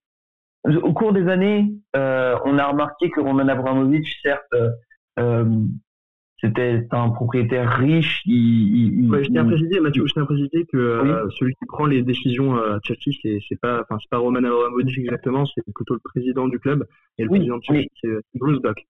[0.65, 4.53] au cours des années, euh, on a remarqué que Roman Abramovich, certes,
[6.41, 8.23] c'était un propriétaire riche.
[8.27, 12.03] Il, je tiens à préciser, Mathieu, je tiens à préciser que celui qui prend les
[12.03, 16.01] décisions à Chelsea, c'est, c'est pas, enfin, c'est pas Roman Abramovich exactement, c'est plutôt le
[16.03, 16.85] président du club.
[17.19, 18.85] Et le président de Chelsea, c'est Bruce Buck.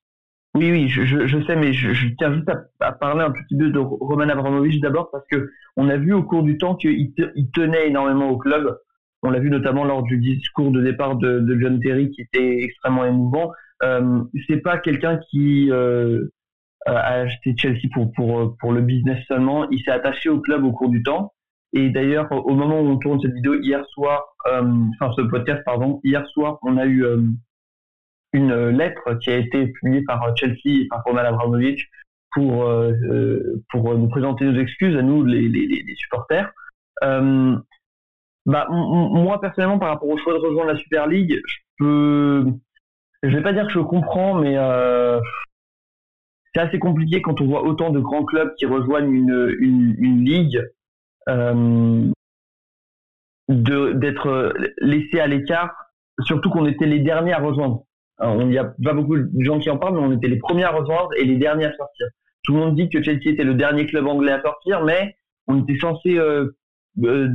[0.56, 3.70] Oui, oui, je, je, sais, mais je, je tiens juste à, parler un petit peu
[3.70, 7.52] de Roman Abramovich d'abord parce que on a vu au cours du temps qu'il il
[7.52, 8.78] tenait énormément au club.
[9.22, 12.64] On l'a vu notamment lors du discours de départ de, de John Terry qui était
[12.64, 13.52] extrêmement émouvant.
[13.84, 16.26] Euh, c'est pas quelqu'un qui euh,
[16.86, 19.70] a acheté Chelsea pour, pour, pour le business seulement.
[19.72, 21.34] Il s'est attaché au club au cours du temps.
[21.74, 24.64] Et d'ailleurs, au moment où on tourne cette vidéo hier soir, euh,
[24.94, 27.22] enfin ce podcast, pardon, hier soir, on a eu euh,
[28.36, 31.90] une lettre qui a été publiée par Chelsea et par Roman Abramovich
[32.34, 36.52] pour euh, euh, pour nous présenter nos excuses à nous les, les, supporters.
[37.04, 37.56] Euh,
[38.46, 42.46] bah moi personnellement par rapport au choix de rejoindre la Super League, je peux
[43.24, 44.56] je vais pas dire que je comprends mais
[46.54, 50.24] c'est assez compliqué quand on voit autant de grands clubs qui rejoignent une une, une
[50.24, 50.62] ligue
[53.48, 55.74] d'être laissés à l'écart
[56.20, 57.84] surtout qu'on était les derniers à rejoindre
[58.22, 60.64] il n'y a pas beaucoup de gens qui en parlent, mais on était les premiers
[60.64, 62.08] à rejoindre et les derniers à sortir.
[62.44, 65.16] Tout le monde dit que Chelsea était le dernier club anglais à sortir, mais
[65.48, 66.56] on était censé euh,
[67.04, 67.30] euh,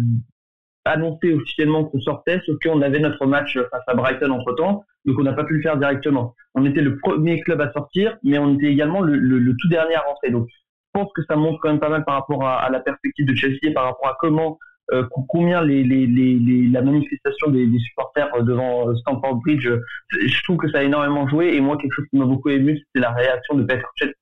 [0.84, 5.18] annoncer officiellement qu'on sortait, sauf qu'on avait notre match face à Brighton entre temps, donc
[5.18, 6.34] on n'a pas pu le faire directement.
[6.54, 10.00] On était le premier club à sortir, mais on était également le, tout dernier à
[10.00, 10.30] rentrer.
[10.30, 12.80] Donc je pense que ça montre quand même pas mal par rapport à, à la
[12.80, 14.58] perspective de Chelsea, par rapport à comment
[14.92, 19.80] euh, combien les, les, les, la manifestation des, des, supporters devant euh, Stamford Bridge, euh,
[20.10, 21.54] je trouve que ça a énormément joué.
[21.54, 24.12] Et moi, quelque chose qui m'a beaucoup ému, c'était la réaction de Peter Cech,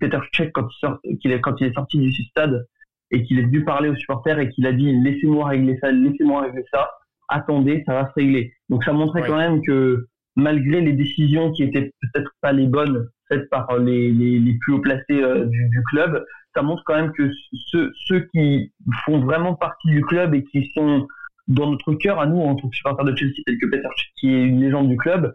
[0.00, 2.66] Peter Cech quand, il sort, est, quand il est sorti du stade
[3.10, 6.42] et qu'il est venu parler aux supporters et qu'il a dit laissez-moi régler ça, laissez-moi
[6.42, 6.88] régler ça,
[7.28, 8.52] attendez, ça va se régler.
[8.68, 10.06] Donc ça montrait quand même que
[10.36, 13.08] malgré les décisions qui étaient peut-être pas les bonnes
[13.50, 15.04] par les, les, les plus hauts placés
[15.46, 17.30] du, du, club, ça montre quand même que
[17.70, 18.72] ceux, ceux qui
[19.04, 21.06] font vraiment partie du club et qui sont
[21.48, 24.32] dans notre cœur, à nous, en tant que supporters de Chelsea, tel que Peter qui
[24.32, 25.34] est une légende du club,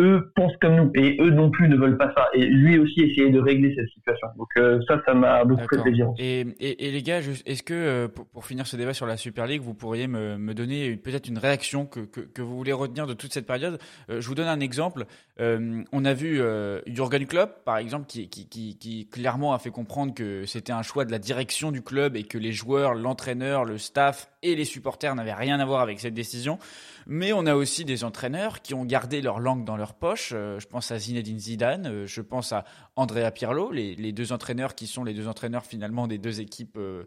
[0.00, 2.28] eux pensent comme nous et eux non plus ne veulent pas ça.
[2.32, 4.26] Et lui aussi essayer de régler cette situation.
[4.38, 6.08] Donc euh, ça, ça m'a beaucoup fait plaisir.
[6.18, 9.18] Et, et, et, les gars, est-ce que euh, pour, pour, finir ce débat sur la
[9.18, 12.72] Super League, vous pourriez me, me donner peut-être une réaction que, que, que, vous voulez
[12.72, 13.78] retenir de toute cette période?
[14.08, 15.04] Euh, Je vous donne un exemple.
[15.38, 16.40] on a vu
[16.86, 20.82] Jurgen Klopp, par exemple, qui, qui, qui, qui clairement a fait comprendre que c'était un
[20.82, 24.64] choix de la direction du club et que les joueurs, l'entraîneur, le staff et les
[24.64, 26.58] supporters n'avaient rien à voir avec cette décision.
[27.06, 30.30] Mais on a aussi des entraîneurs qui ont gardé leur langue dans leur poche.
[30.32, 32.64] Euh, je pense à Zinedine Zidane, euh, je pense à
[32.96, 36.78] Andrea Pirlo, les, les, deux entraîneurs qui sont les deux entraîneurs finalement des deux équipes
[36.78, 37.04] euh,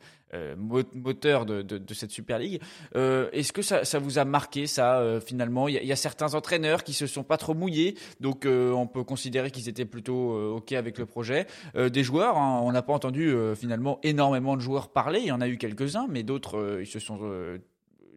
[0.93, 2.61] moteurs de, cette Super League.
[2.93, 5.69] Est-ce que ça, vous a marqué ça finalement?
[5.69, 8.45] Il y, a, il y, a, certains entraîneurs qui se sont pas trop mouillés, donc
[8.45, 11.47] on peut considérer qu'ils étaient plutôt ok avec le projet.
[11.75, 15.19] des joueurs, hein, on n'a pas entendu finalement énormément de joueurs parler.
[15.19, 17.19] Il y en a eu quelques-uns, mais d'autres ils se sont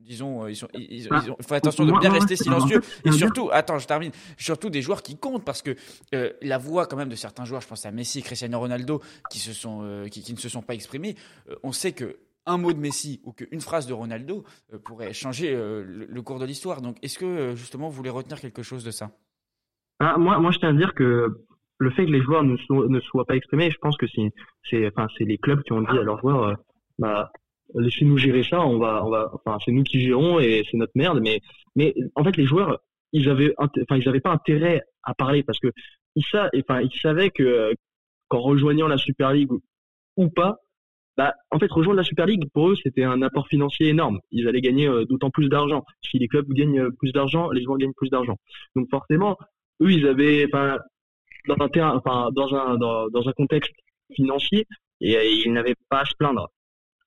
[0.09, 2.81] disons, euh, ils, sont, ils, ils, ont, faut attention de bien rester silencieux.
[3.05, 4.11] Et surtout, attends, je termine.
[4.37, 5.77] Surtout des joueurs qui comptent parce que
[6.14, 9.38] euh, la voix quand même de certains joueurs, je pense à Messi, Cristiano Ronaldo, qui
[9.38, 11.14] se sont, euh, qui, qui, ne se sont pas exprimés.
[11.49, 12.16] Euh, on sait que
[12.47, 14.42] un mot de Messi ou qu'une phrase de Ronaldo
[14.83, 16.81] pourrait changer le, le, cours de l'histoire.
[16.81, 19.11] Donc, est-ce que justement vous voulez retenir quelque chose de ça?
[20.01, 21.44] Ah, Moi, moi, je tiens à dire que
[21.77, 24.87] le fait que les joueurs ne, soient, ne soient pas exprimés, je pense que c'est,
[24.87, 26.57] enfin, c'est les clubs qui ont dit à leurs joueurs,
[26.99, 27.31] bah,
[27.74, 30.92] laissez-nous gérer ça, on va, on va, enfin, c'est nous qui gérons et c'est notre
[30.94, 31.20] merde.
[31.20, 31.40] Mais,
[31.76, 32.78] mais en fait, les joueurs,
[33.12, 35.68] ils avaient, enfin, ils avaient pas intérêt à parler parce que
[36.16, 37.74] ils, sa, enfin, ils savaient que
[38.28, 39.50] qu'en rejoignant la Super League
[40.16, 40.59] ou pas,
[41.16, 44.20] bah, en fait, rejoindre la Super League pour eux, c'était un apport financier énorme.
[44.31, 45.85] Ils allaient gagner euh, d'autant plus d'argent.
[46.02, 48.37] Si les clubs gagnent euh, plus d'argent, les joueurs gagnent plus d'argent.
[48.76, 49.37] Donc forcément,
[49.83, 50.78] eux, ils avaient, enfin,
[51.48, 53.72] dans un terrain, enfin, dans un, dans, dans un contexte
[54.14, 54.66] financier,
[55.00, 56.50] et, et ils n'avaient pas à se plaindre.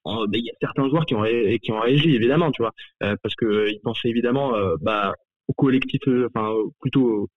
[0.05, 1.23] Il y a certains joueurs qui ont,
[1.61, 2.71] qui ont réagi évidemment, tu vois,
[3.03, 5.13] euh, parce que euh, ils pensaient évidemment euh, bah,
[5.47, 6.01] au collectif,
[6.33, 7.29] enfin plutôt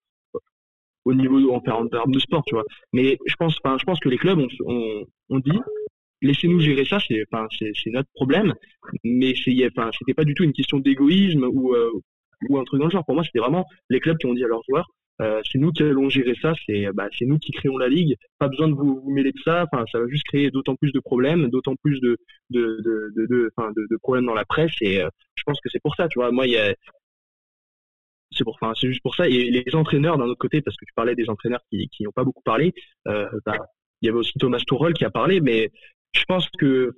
[1.05, 2.64] au niveau en termes de sport, tu vois.
[2.92, 5.59] Mais je pense, je pense que les clubs ont, ont, dit
[6.22, 7.24] laissez-nous gérer ça, c'est,
[7.61, 8.55] c'est, notre problème.
[9.05, 9.55] Mais c'est,
[9.98, 11.74] c'était pas du tout une question d'égoïsme ou,
[12.48, 13.05] ou un truc dans le genre.
[13.05, 14.88] Pour moi, c'était vraiment les clubs qui ont dit à leurs joueurs,
[15.22, 18.16] euh, c'est nous qui allons gérer ça, c'est bah, nous qui créons la ligue.
[18.38, 19.66] Pas besoin de vous, mêler de ça.
[19.92, 22.16] Ça va juste créer d'autant plus de problèmes, d'autant plus de
[22.50, 24.72] de de de, de, problèmes dans la presse.
[24.81, 26.33] Et euh, je pense que c'est pour ça, tu vois.
[26.33, 26.74] Moi, a
[28.33, 29.29] c'est juste pour ça.
[29.29, 32.12] Et les entraîneurs d'un autre côté, parce que tu parlais des entraîneurs qui qui n'ont
[32.12, 32.74] pas beaucoup parlé.
[33.07, 33.57] Euh, bah,
[34.03, 35.70] il y avait aussi Thomas Tuchel qui a parlé, mais
[36.12, 36.92] je pense que,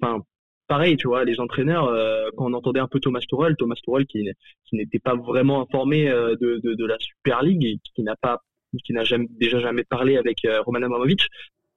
[0.67, 4.07] pareil, tu vois, les entraîneurs, euh, quand on entendait un peu Thomas Tuchel, Thomas Tuchel
[4.07, 4.29] qui,
[4.65, 8.17] qui n'était pas vraiment informé euh, de, de, de, la Super League et qui n'a
[8.17, 8.43] pas,
[8.85, 11.29] qui n'a jamais, déjà jamais parlé avec euh, Roman Abramovich,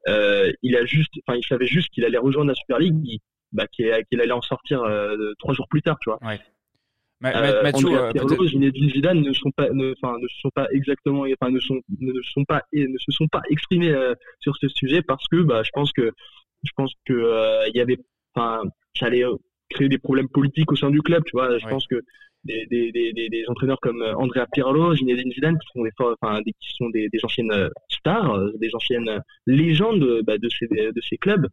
[0.07, 3.19] euh, il a juste, enfin, il savait juste qu'il allait rejoindre la Super League,
[3.51, 4.83] bah, qu'il allait en sortir
[5.39, 6.19] trois jours plus tard, tu vois.
[6.21, 6.39] Ouais.
[7.25, 11.51] Euh, Mathieu, euh, Zinedine Zidane ne sont pas, ne, enfin, ne sont pas exactement, enfin,
[11.51, 13.93] ne sont, ne sont pas, ne se sont pas exprimés
[14.39, 16.13] sur ce sujet parce que, bah, je pense que,
[16.63, 17.97] je pense que il y avait
[18.39, 18.61] enfin,
[18.95, 19.35] ça allait euh,
[19.69, 21.57] créer des problèmes politiques au sein du club, tu vois.
[21.57, 22.01] Je pense que
[22.45, 26.41] des, des, des, des, entraîneurs comme euh, Andrea Pirlo, Zinedine Zidane, qui sont des, enfin,
[26.41, 31.01] des, qui sont des, des anciennes euh, stars, des anciennes légendes bah, de, ces, de
[31.01, 31.47] ces clubs,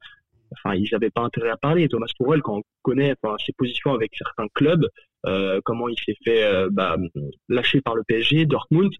[0.53, 1.89] enfin, ils n'avaient pas intérêt à parler.
[1.89, 4.87] Thomas Tuchel, quand on connaît enfin, ses positions avec certains clubs,
[5.27, 6.97] euh, comment il s'est fait euh, bah,
[7.49, 8.93] lâcher par le PSG, Dortmund,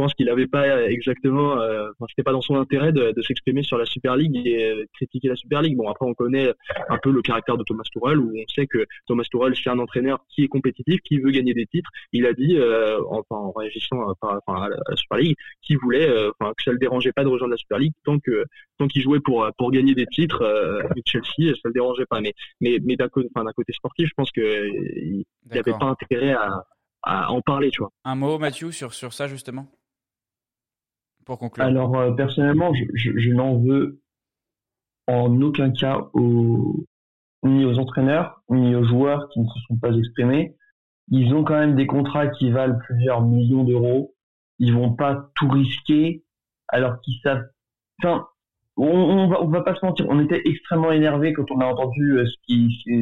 [0.00, 3.62] pense qu'il n'avait pas exactement, euh, enfin, c'était pas dans son intérêt de, de s'exprimer
[3.62, 5.76] sur la Super League et euh, critiquer la Super League.
[5.76, 6.48] Bon, après on connaît
[6.88, 9.78] un peu le caractère de Thomas Tuchel, où on sait que Thomas Tuchel c'est un
[9.78, 11.90] entraîneur qui est compétitif, qui veut gagner des titres.
[12.12, 16.08] Il a dit, euh, enfin en réagissant euh, enfin, à la Super League, qu'il voulait,
[16.30, 18.44] enfin que ça le dérangeait pas de rejoindre la Super League tant que
[18.78, 20.42] tant qu'il jouait pour pour gagner des titres
[20.90, 22.20] avec Chelsea, ça le dérangeait pas.
[22.20, 22.32] Mais
[22.62, 25.94] mais mais d'un côté, enfin, d'un côté sportif, je pense que il n'y avait pas
[25.94, 26.64] intérêt à
[27.02, 27.90] à en parler, tu vois.
[28.04, 29.66] Un mot, Mathieu, sur, sur ça, justement?
[31.58, 34.00] Alors, euh, personnellement, je, n'en veux
[35.06, 36.84] en aucun cas aux,
[37.44, 40.56] ni aux entraîneurs, ni aux joueurs qui ne se sont pas exprimés.
[41.08, 44.14] Ils ont quand même des contrats qui valent plusieurs millions d'euros.
[44.58, 46.24] Ils vont pas tout risquer
[46.68, 47.46] alors qu'ils savent.
[48.02, 48.26] Enfin,
[48.76, 50.06] on, on, va, pas se mentir.
[50.08, 52.24] On était extrêmement énervé quand on a entendu euh,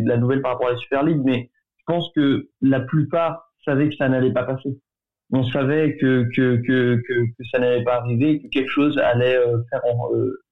[0.05, 3.89] la nouvelle par rapport à la Super League, mais je pense que la plupart savaient
[3.89, 4.81] que ça n'allait pas passer
[5.31, 9.37] on savait que, que, que, que, que ça n'allait pas arriver, que quelque chose allait
[9.37, 10.43] euh, faire, euh,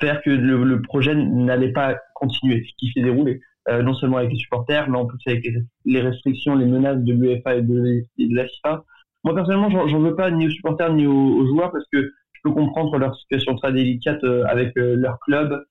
[0.00, 3.40] faire que le, projet n'allait pas continuer, ce qui s'est déroulé.
[3.68, 5.46] Euh, non seulement avec les supporters, mais en plus avec
[5.84, 8.84] les restrictions, les menaces de l'UEFA et de, de, la FIFA.
[9.24, 12.50] Moi personnellement, j'en veux pas ni aux supporters ni aux, joueurs parce que je peux
[12.50, 15.64] comprendre leur situation très délicate avec leur club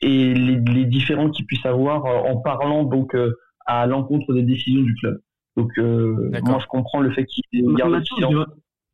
[0.00, 3.16] et les, les différents qu'ils puissent avoir en parlant donc
[3.66, 5.20] à l'encontre des décisions du club.
[5.56, 8.02] Donc euh, moi je comprends le fait qu'il garde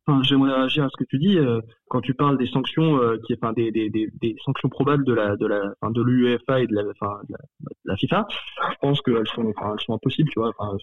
[0.07, 3.17] Enfin, j'aimerais réagir à ce que tu dis euh, quand tu parles des sanctions euh,
[3.23, 6.61] qui enfin des, des, des, des, sanctions probables de la de la enfin, de l'UEFA
[6.61, 7.35] et de la, enfin, de
[7.85, 8.25] la, FIFA
[8.71, 10.51] je pense qu'elles sont enfin, elles sont impossibles tu vois.
[10.57, 10.75] Enfin,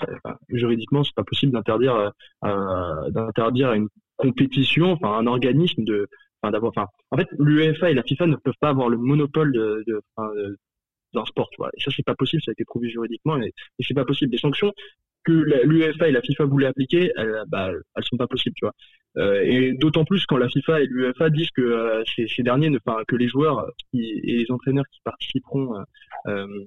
[0.00, 2.12] enfin juridiquement c'est pas possible d'interdire
[2.44, 6.08] euh, d'interdire une compétition enfin un organisme de
[6.40, 9.52] enfin d'avoir enfin en fait l'UEFA et la FIFA ne peuvent pas avoir le monopole
[9.52, 10.00] de, de,
[11.14, 11.70] d'un sport tu vois.
[11.76, 14.30] Et ça c'est pas possible ça a été prouvé juridiquement et, et c'est pas possible.
[14.30, 14.72] Des sanctions
[15.24, 18.74] que l'UEFA et la FIFA voulaient appliquer, elles, bah, elles sont pas possibles, tu vois.
[19.18, 23.02] Euh, et d'autant plus quand la FIFA et l'UEFA disent que euh, ces, derniers, enfin
[23.06, 25.82] que les joueurs et les entraîneurs qui participeront euh,
[26.28, 26.64] euh,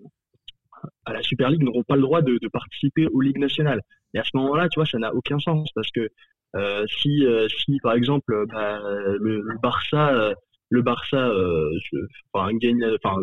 [1.05, 3.81] à la Super League n'auront pas le droit de, participer aux ligues nationales.
[4.13, 6.07] Et à ce moment-là, tu vois, ça n'a aucun sens parce que
[6.55, 8.79] euh, si, si par exemple bah,
[9.19, 10.33] le, Barça
[10.69, 11.31] le Barça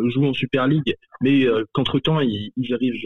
[0.09, 3.01] joue en Super League, mais qu'entre temps ils, arrivent,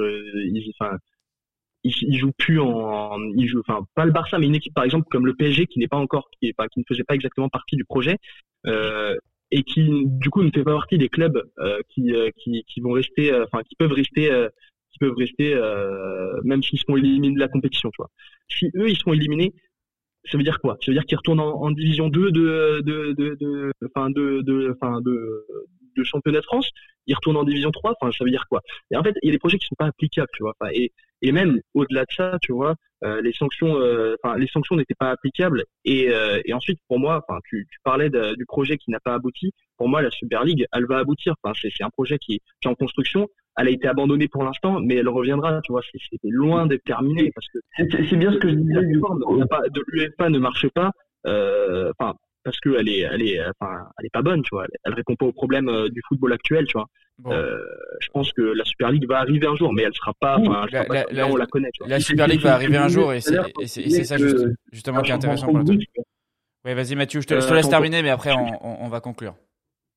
[1.86, 5.06] il, joue plus en, il joue, enfin pas le Barça, mais une équipe par exemple
[5.10, 7.76] comme le PSG qui n'est pas encore, qui, enfin, qui ne faisait pas exactement partie
[7.76, 8.18] du projet
[8.66, 9.16] euh,
[9.50, 12.80] et qui du coup ne fait pas partie des clubs euh, qui, euh, qui, qui
[12.80, 14.28] vont rester, enfin qui peuvent rester,
[14.90, 15.54] qui peuvent rester
[16.44, 18.10] même s'ils sont éliminés de la compétition, tu vois.
[18.48, 19.54] Si eux ils sont éliminés,
[20.24, 20.76] ça veut dire quoi?
[20.80, 25.00] Ça veut dire qu'ils retournent en, division 2 de de de de de de enfin
[25.00, 25.46] de,
[25.96, 26.70] de championnat de France,
[27.06, 28.60] ils retournent en division 3, enfin ça veut dire quoi?
[28.90, 30.54] Et en fait, il y a des projets qui sont pas applicables, tu vois.
[30.72, 30.92] Et
[31.22, 32.74] et même au-delà de ça, tu vois,
[33.04, 35.64] euh, les sanctions, euh, enfin les sanctions n'étaient pas applicables.
[35.84, 39.00] Et, euh, et ensuite, pour moi, enfin tu, tu parlais de, du projet qui n'a
[39.00, 39.52] pas abouti.
[39.78, 41.34] Pour moi, la Super League, elle va aboutir.
[41.42, 43.28] Enfin c'est un projet qui, qui est en construction.
[43.58, 45.60] Elle a été abandonnée pour l'instant, mais elle reviendra.
[45.62, 48.86] Tu vois, c'était loin d'être terminé parce que c'est bien ce que je disais.
[48.86, 50.90] Du de l'UEFA ne marche pas.
[51.24, 52.14] Enfin,
[52.46, 54.64] parce que elle est, elle est, enfin, elle est pas bonne, tu vois.
[54.64, 56.86] Elle, elle répond pas aux problèmes du football actuel, tu vois.
[57.32, 57.58] Euh,
[58.00, 60.38] je pense que la Super League va arriver un jour, mais elle sera pas.
[60.38, 61.70] Enfin, la, la, la, on la connaît.
[61.86, 64.16] La Super League va arriver un jour, et c'est ça
[64.72, 65.62] justement qui est intéressant pour
[66.64, 69.00] Oui, vas-y Mathieu, je te, je te laisse terminer, mais après on, on, on va
[69.00, 69.34] conclure.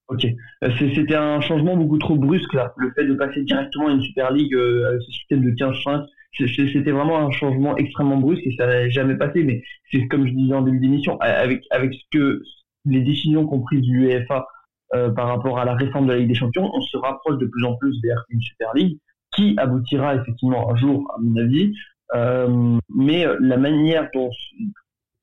[0.08, 0.26] Ok.
[0.64, 2.74] Euh, C'était un changement beaucoup trop brusque là.
[2.78, 5.76] Le fait de passer directement à une Super League euh, avec ce système de 15-5,
[5.76, 9.44] c'est- c'est- c'était vraiment un changement extrêmement brusque et ça n'avait jamais passé.
[9.44, 9.62] Mais
[9.92, 12.42] c'est comme je disais en début d'émission, avec avec ce que
[12.86, 14.48] les décisions qu'ont prises l'UEFA
[14.96, 17.46] euh, par rapport à la réforme de la Ligue des Champions, on se rapproche de
[17.46, 18.98] plus en plus vers une Super League
[19.36, 21.74] qui aboutira effectivement un jour, à mon avis.
[22.16, 24.32] Euh, mais euh, la manière dont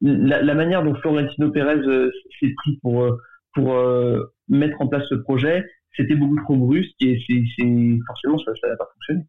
[0.00, 3.08] la, la manière dont Florentino Pérez euh, s'est pris pour
[3.54, 3.74] pour
[4.48, 5.64] mettre en place ce projet,
[5.96, 9.22] c'était beaucoup trop brusque et c'est forcément ça n'a pas fonctionné.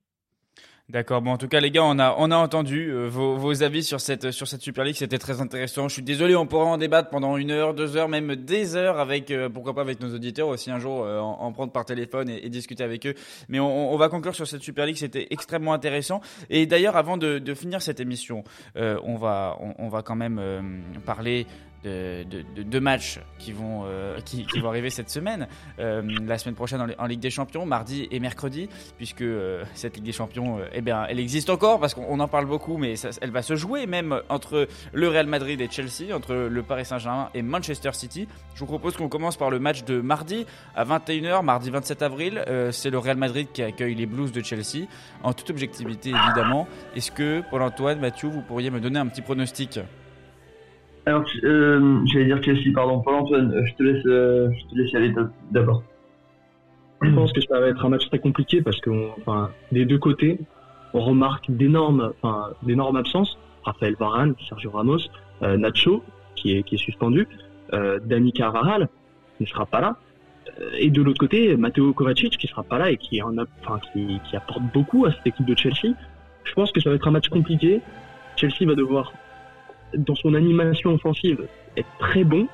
[0.89, 1.21] D'accord.
[1.21, 3.83] Bon, en tout cas, les gars, on a on a entendu euh, vos, vos avis
[3.83, 4.95] sur cette sur cette Super League.
[4.95, 5.89] C'était très intéressant.
[5.89, 8.97] Je suis désolé, on pourra en débattre pendant une heure, deux heures, même des heures
[8.97, 11.83] avec euh, pourquoi pas avec nos auditeurs aussi un jour euh, en, en prendre par
[11.83, 13.15] téléphone et, discuter avec eux.
[13.49, 14.95] Mais on, on va conclure sur cette Super League.
[14.95, 16.21] C'était extrêmement intéressant.
[16.49, 20.41] Et d'ailleurs, avant de, de finir cette émission, on va on, va quand même
[21.05, 21.47] parler
[21.88, 25.47] de, matchs qui vont euh, qui, vont arriver cette semaine,
[25.79, 30.05] euh, la semaine prochaine en, Ligue des Champions, mardi et mercredi, puisque euh, cette Ligue
[30.05, 33.41] des Champions, eh bien, elle existe encore parce qu'on en parle beaucoup, mais elle va
[33.41, 37.91] se jouer même entre le Real Madrid et Chelsea, entre le Paris Saint-Germain et Manchester
[37.93, 38.27] City.
[38.55, 42.43] Je vous propose qu'on commence par le match de mardi à 21h, mardi 27 avril.
[42.71, 44.88] C'est le Real Madrid qui accueille les Blues de Chelsea,
[45.23, 46.67] en toute objectivité évidemment.
[46.95, 49.79] Est-ce que Paul-Antoine, Mathieu, vous pourriez me donner un petit pronostic?
[51.08, 54.78] Alors euh, j'allais dire Chelsea, pardon, Paul Antoine, euh, je te laisse euh, je te
[54.78, 55.14] laisse aller
[55.51, 55.82] d'abord.
[57.01, 58.89] Je pense que ça va être un match très compliqué parce que,
[59.20, 60.38] enfin, des deux côtés,
[60.93, 63.38] on remarque d'énormes, enfin, d'énormes absences.
[63.64, 64.99] Raphaël Varane, Sergio Ramos,
[65.43, 66.03] euh, Nacho,
[66.36, 67.26] qui est, qui est suspendu,
[67.72, 68.89] euh, Dani Carvajal,
[69.38, 69.95] qui ne sera pas là.
[70.78, 74.36] Et de l'autre côté, Matteo Kovacic, qui sera pas là et qui, enfin, qui, qui
[74.36, 75.95] apporte beaucoup à cette équipe de Chelsea.
[76.43, 77.80] Je pense que ça va être un match compliqué.
[78.36, 79.14] Chelsea va devoir,
[79.95, 82.47] dans son animation offensive, être très bon.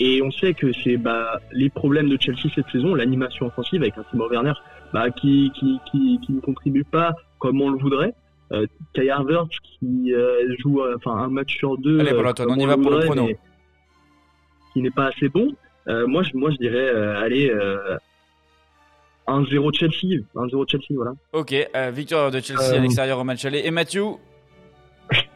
[0.00, 3.98] Et on sait que c'est bah, les problèmes de Chelsea cette saison, l'animation offensive avec
[3.98, 4.52] un Timo Werner
[4.92, 8.14] bah, qui, qui, qui, qui ne contribue pas comme on le voudrait.
[8.52, 12.00] Euh, Kai Havertz qui euh, joue euh, enfin un match sur deux.
[12.00, 13.28] Allez, euh, Valentin, comme on y on va pour le prono.
[14.72, 15.54] Qui n'est pas assez bon.
[15.88, 17.98] Euh, moi, je, moi, je dirais, euh, allez, euh,
[19.26, 20.22] 1-0 Chelsea.
[20.34, 21.12] 1-0 Chelsea, voilà.
[21.32, 23.62] Ok, euh, victoire de Chelsea Euh, à l'extérieur au match aller.
[23.64, 24.04] Et Mathieu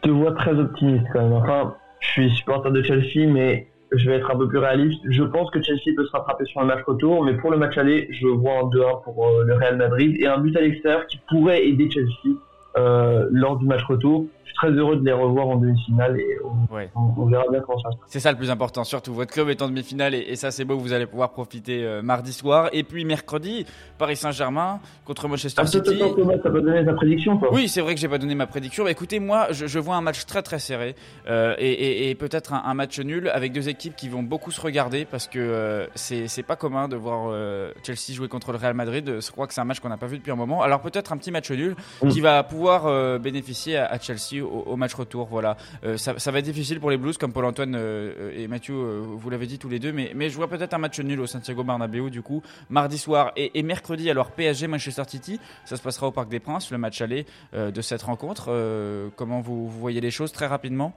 [0.03, 1.33] te vois très optimiste quand même.
[1.33, 5.01] Enfin, je suis supporter de Chelsea, mais je vais être un peu plus réaliste.
[5.09, 7.77] Je pense que Chelsea peut se rattraper sur un match retour, mais pour le match
[7.77, 11.07] aller, je vois un 2-1 pour euh, le Real Madrid et un but à l'extérieur
[11.07, 12.35] qui pourrait aider Chelsea
[12.77, 14.25] euh, lors du match retour.
[14.43, 16.89] Je suis très heureux de les revoir en demi-finale et on, Ouais.
[16.95, 18.05] on- on verra bien comment ça se passe.
[18.09, 20.65] C'est ça le plus important, surtout votre club est en demi-finale et, et ça c'est
[20.65, 22.69] beau, vous allez pouvoir profiter euh, mardi soir.
[22.73, 23.65] Et puis mercredi,
[23.97, 25.99] Paris Saint-Germain contre Manchester Ah, City.
[25.99, 27.49] Thomas, t'as pas donné ta prédiction, toi?
[27.51, 28.87] Oui, c'est vrai que j'ai pas donné ma prédiction.
[28.87, 30.95] Écoutez, moi, je, je vois un match très très serré
[31.29, 34.51] euh, et, et- et peut-être un, un match nul avec deux équipes qui vont beaucoup
[34.51, 38.57] se regarder parce que euh, c'est pas commun de voir euh, Chelsea jouer contre le
[38.57, 39.19] Real Madrid.
[39.19, 40.61] Je crois que c'est un match qu'on n'a pas vu depuis un moment.
[40.61, 42.07] Alors peut-être un petit match nul Mm.
[42.09, 45.27] qui va pouvoir bénéficier à, à Chelsea au, au match retour.
[45.27, 48.47] Voilà, Euh, ça, ça va être difficile pour les Blues comme Paul Antoine euh, et
[48.47, 50.99] Mathieu, euh, vous l'avez dit tous les deux, mais, mais je vois peut-être un match
[50.99, 54.09] nul au Santiago Bernabéu du coup mardi soir et, et mercredi.
[54.09, 57.71] Alors PSG Manchester City, ça se passera au Parc des Princes, le match aller euh,
[57.71, 58.47] de cette rencontre.
[58.49, 60.93] Euh, comment vous, vous voyez les choses très rapidement?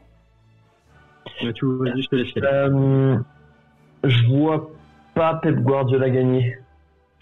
[1.43, 2.29] Mathieu, vas-y, je te laisse.
[2.37, 3.19] Euh,
[4.05, 4.71] je vois
[5.15, 6.59] pas Pep Guardiola gagner.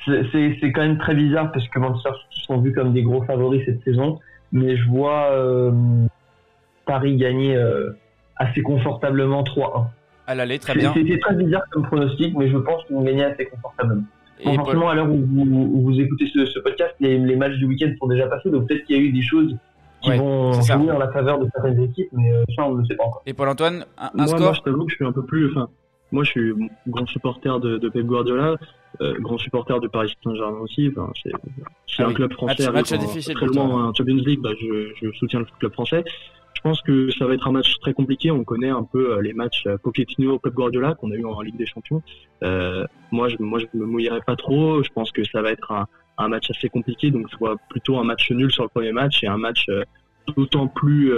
[0.06, 3.62] C'est quand même très bizarre parce que Manchester City sont vus comme des gros favoris
[3.64, 4.20] cette saison,
[4.54, 5.70] mais je vois euh,
[6.86, 7.90] Paris gagner euh,
[8.36, 9.86] assez confortablement 3-1.
[10.26, 10.92] À l'aller, très C'est- bien.
[10.94, 14.04] C'était très bizarre comme pronostic, mais je pense vont gagner assez confortablement.
[14.40, 17.18] Et Bon, Paul- forcément, à l'heure où vous, où vous écoutez ce, ce podcast, les,
[17.18, 19.54] les matchs du week-end sont déjà passés, donc peut-être qu'il y a eu des choses
[20.00, 22.80] qui Ouais, vont jouer en la faveur de certaines équipes, mais euh, ça, on ne
[22.80, 23.22] le sait pas encore.
[23.26, 25.24] et Paul Antoine, un, un moi, score moi, je t'avoue que je suis un peu
[25.24, 25.50] plus.
[25.50, 25.68] Enfin,
[26.12, 26.52] moi, je suis
[26.86, 28.56] grand supporter de, de Pep Guardiola,
[29.00, 30.90] euh, grand supporter de Paris Saint-Germain aussi.
[30.96, 31.32] Enfin, c'est
[31.98, 32.14] Ah un oui.
[32.14, 32.64] club français.
[32.66, 35.46] Match- match avec un- difficile Très loin en Champions League, bah, je, je soutiens le
[35.58, 36.04] club français.
[36.54, 38.30] Je pense que ça va être un match très compliqué.
[38.30, 41.40] On connaît un peu euh, les matchs euh, Pochettino, Pep Guardiola qu'on a eu en
[41.42, 42.00] Ligue des Champions.
[42.42, 44.82] Euh, moi, je, moi, je me mouillerai pas trop.
[44.82, 45.86] Je pense que ça va être un,
[46.16, 47.10] un match assez compliqué.
[47.10, 49.82] Donc, je vois plutôt un match nul sur le premier match et un match euh,
[50.36, 51.12] d'autant plus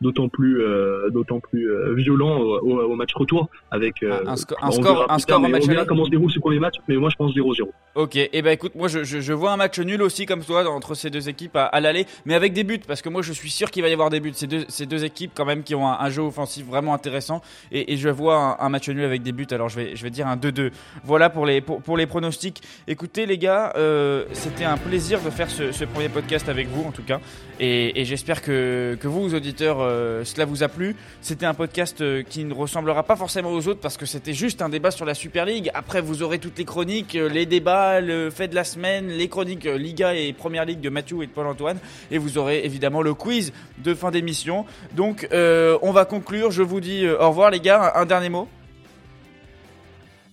[0.00, 4.34] d'autant plus euh, d'autant plus euh, violent au, au- au match retour avec euh, Un-
[4.36, 6.74] sco- un score- un score au match on verra comment se déroule ce premier match
[6.88, 9.50] mais moi je pense 0-0 Ok, et eh ben écoute, moi je, je, je vois
[9.50, 12.52] un match nul aussi comme toi entre ces deux équipes à, à l'aller, mais avec
[12.52, 14.30] des buts, parce que moi je suis sûr qu'il va y avoir des buts.
[14.34, 17.40] Ces deux, ces deux équipes quand même qui ont un, un jeu offensif vraiment intéressant,
[17.72, 19.48] et, et je vois un, un match nul avec des buts.
[19.50, 20.70] Alors je vais, je vais dire un 2-2.
[21.02, 22.62] Voilà pour les, pour, pour les pronostics.
[22.86, 26.84] Écoutez les gars, euh, c'était un plaisir de faire ce, ce premier podcast avec vous
[26.84, 27.18] en tout cas,
[27.58, 30.94] et, et j'espère que, que vous, auditeurs, euh, cela vous a plu.
[31.20, 34.62] C'était un podcast euh, qui ne ressemblera pas forcément aux autres parce que c'était juste
[34.62, 35.70] un débat sur la Super League.
[35.74, 39.28] Après, vous aurez toutes les chroniques, euh, les débats, le fait de la semaine, les
[39.28, 41.78] chroniques Liga et Première Ligue de Mathieu et de Paul-Antoine.
[42.10, 44.64] Et vous aurez évidemment le quiz de fin d'émission.
[44.94, 46.50] Donc, on va conclure.
[46.50, 47.92] Je vous dis au revoir les gars.
[47.94, 48.48] Un, dernier mot.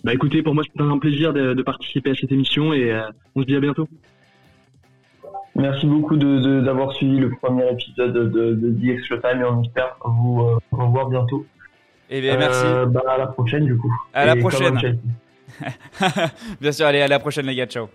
[0.04, 2.94] Bah écoutez, pour moi c'était un plaisir de, participer à cette émission et
[3.36, 3.88] on se dit à bientôt.
[5.56, 9.46] Merci beaucoup de, de- d'avoir suivi le premier épisode de, de The Extra Time et
[9.46, 11.46] on espère vous euh, revoir bientôt.
[12.10, 12.62] Et bien, merci.
[12.66, 13.92] Euh, bah, à la prochaine du coup.
[14.14, 14.78] À la Et prochaine.
[16.62, 17.68] Bien sûr, allez, à la prochaine les gars.
[17.68, 17.88] Ciao.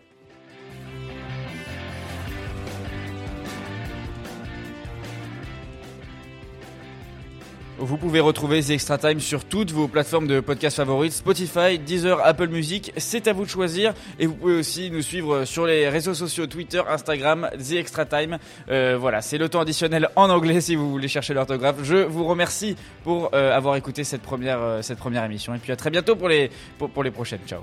[7.82, 12.20] Vous pouvez retrouver The Extra Time sur toutes vos plateformes de podcast favorites, Spotify, Deezer,
[12.22, 12.92] Apple Music.
[12.98, 13.94] C'est à vous de choisir.
[14.18, 18.36] Et vous pouvez aussi nous suivre sur les réseaux sociaux Twitter, Instagram, The Extra Time.
[18.68, 21.76] Euh, voilà, c'est le temps additionnel en anglais si vous voulez chercher l'orthographe.
[21.82, 25.54] Je vous remercie pour euh, avoir écouté cette première, euh, cette première émission.
[25.54, 27.40] Et puis à très bientôt pour les, pour, pour les prochaines.
[27.46, 27.62] Ciao.